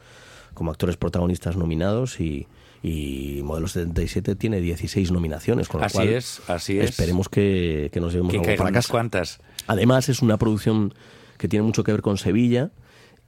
como 0.53 0.71
actores 0.71 0.97
protagonistas 0.97 1.57
nominados 1.57 2.19
y, 2.19 2.47
y 2.83 3.41
Modelo 3.43 3.67
77 3.67 4.35
tiene 4.35 4.61
16 4.61 5.11
nominaciones, 5.11 5.67
con 5.67 5.81
lo 5.81 5.87
Así 5.87 5.97
cual 5.97 6.09
es, 6.09 6.41
así 6.47 6.79
es. 6.79 6.91
esperemos 6.91 7.29
que, 7.29 7.89
que 7.91 7.99
nos 7.99 8.13
llevemos 8.13 8.31
que 8.33 8.39
algo 8.39 8.55
para 8.55 8.71
casa. 8.71 8.91
cuantas. 8.91 9.39
Además 9.67 10.09
es 10.09 10.21
una 10.21 10.37
producción 10.37 10.93
que 11.37 11.47
tiene 11.47 11.63
mucho 11.63 11.83
que 11.83 11.91
ver 11.91 12.01
con 12.01 12.17
Sevilla 12.17 12.71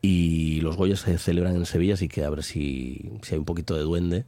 y 0.02 0.62
los 0.62 0.78
Goyas 0.78 1.02
se 1.02 1.18
celebran 1.18 1.56
en 1.56 1.66
Sevilla, 1.66 1.96
así 1.96 2.08
que 2.08 2.24
a 2.24 2.30
ver 2.30 2.44
si, 2.44 3.12
si 3.22 3.34
hay 3.34 3.40
un 3.40 3.46
poquito 3.46 3.76
de 3.76 3.82
duende 3.82 4.26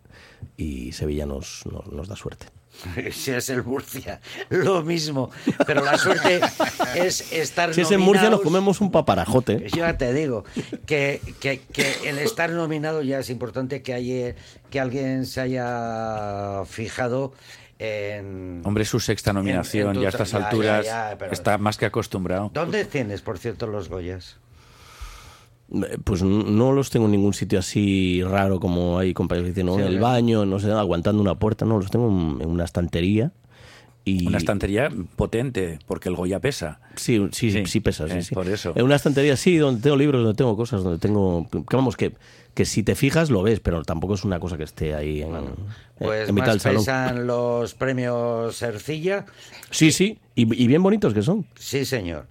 y 0.57 0.91
Sevilla 0.91 1.25
nos, 1.25 1.65
nos, 1.65 1.88
nos 1.88 2.07
da 2.07 2.15
suerte. 2.15 2.47
Si 3.12 3.31
es 3.31 3.49
el 3.49 3.63
Murcia, 3.63 4.21
lo 4.49 4.81
mismo. 4.84 5.29
Pero 5.65 5.84
la 5.84 5.97
suerte 5.97 6.41
es 6.95 7.31
estar 7.34 7.73
Si 7.73 7.81
es 7.81 7.91
en 7.91 8.01
Murcia 8.01 8.29
nos 8.29 8.41
comemos 8.41 8.81
un 8.81 8.91
paparajote. 8.91 9.67
Yo 9.69 9.77
ya 9.77 9.97
te 9.97 10.13
digo 10.13 10.43
que, 10.86 11.21
que, 11.39 11.60
que 11.60 12.10
el 12.10 12.17
estar 12.19 12.49
nominado 12.49 13.01
ya 13.01 13.19
es 13.19 13.29
importante 13.29 13.81
que, 13.81 13.93
haya, 13.93 14.36
que 14.69 14.79
alguien 14.79 15.25
se 15.25 15.41
haya 15.41 16.63
fijado 16.65 17.34
en... 17.79 18.62
Hombre, 18.63 18.86
su 18.86 18.99
sexta 18.99 19.34
nominación 19.34 19.89
en 19.89 19.93
tu 19.95 20.01
ya 20.01 20.07
a 20.07 20.12
estas 20.12 20.31
ya, 20.31 20.38
alturas 20.38 20.86
ya, 20.86 21.17
ya, 21.17 21.25
está 21.27 21.57
más 21.57 21.77
que 21.77 21.86
acostumbrado. 21.86 22.51
¿Dónde 22.53 22.86
tienes, 22.86 23.21
por 23.21 23.38
cierto, 23.38 23.67
los 23.67 23.89
Goyas? 23.89 24.38
Eh, 25.73 25.97
Pues 26.03 26.21
no 26.23 26.71
los 26.71 26.89
tengo 26.89 27.05
en 27.05 27.12
ningún 27.13 27.34
sitio 27.34 27.60
así 27.60 28.21
raro 28.23 28.60
como 28.60 28.99
hay 28.99 29.13
compañeros 29.13 29.45
que 29.47 29.51
dicen, 29.53 29.67
no, 29.67 29.75
Sí, 29.75 29.81
en 29.81 29.88
el 29.88 29.99
baño, 29.99 30.45
no 30.45 30.60
sé, 30.60 30.71
aguantando 30.71 31.21
una 31.21 31.36
puerta, 31.36 31.65
no, 31.65 31.77
los 31.77 31.89
tengo 31.91 32.07
en 32.10 32.41
en 32.41 32.49
una 32.49 32.65
estantería 32.65 33.31
Y... 34.03 34.25
Una 34.27 34.38
estantería 34.39 34.89
potente, 35.15 35.77
porque 35.86 36.10
el 36.10 36.15
Goya 36.15 36.39
pesa. 36.39 36.79
Sí, 36.95 37.19
sí, 37.31 37.51
sí, 37.51 37.65
Sí, 37.67 37.79
pesa, 37.81 38.07
sí, 38.07 38.17
eh, 38.17 38.23
sí. 38.23 38.34
por 38.34 38.47
eso. 38.49 38.73
En 38.75 38.84
una 38.84 38.95
estantería, 38.95 39.38
sí, 39.38 39.57
donde 39.57 39.81
tengo 39.81 39.95
libros, 39.95 40.23
donde 40.23 40.36
tengo 40.36 40.57
cosas, 40.57 40.84
donde 40.84 40.97
tengo... 40.99 41.47
Que 41.51 41.75
vamos, 41.75 41.95
que, 41.95 42.13
que 42.55 42.65
si 42.65 42.81
te 42.81 42.95
fijas 42.95 43.29
lo 43.29 43.43
ves, 43.43 43.60
pero 43.60 43.84
tampoco 43.84 44.15
es 44.15 44.23
una 44.25 44.39
cosa 44.39 44.57
que 44.57 44.63
esté 44.63 44.95
ahí 44.95 45.21
en, 45.21 45.29
Pues 45.99 46.27
en 46.29 46.34
mitad 46.36 46.47
más 46.47 46.55
del 46.55 46.62
salón. 46.62 46.79
pesan 46.81 47.27
los 47.27 47.75
premios 47.75 48.60
Ercilla. 48.63 49.25
Sí, 49.69 49.91
sí, 49.91 50.17
y, 50.36 50.41
y 50.63 50.67
bien 50.67 50.81
bonitos 50.81 51.13
que 51.13 51.21
son. 51.21 51.45
Sí, 51.55 51.86
señor. 51.86 52.25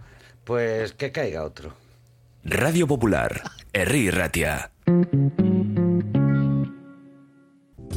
Pues 0.45 0.93
que 0.93 1.13
caiga 1.13 1.45
otro. 1.45 1.73
Radio 2.45 2.87
Popular, 2.87 3.43
Herri 3.73 4.11
Ratia. 4.11 4.71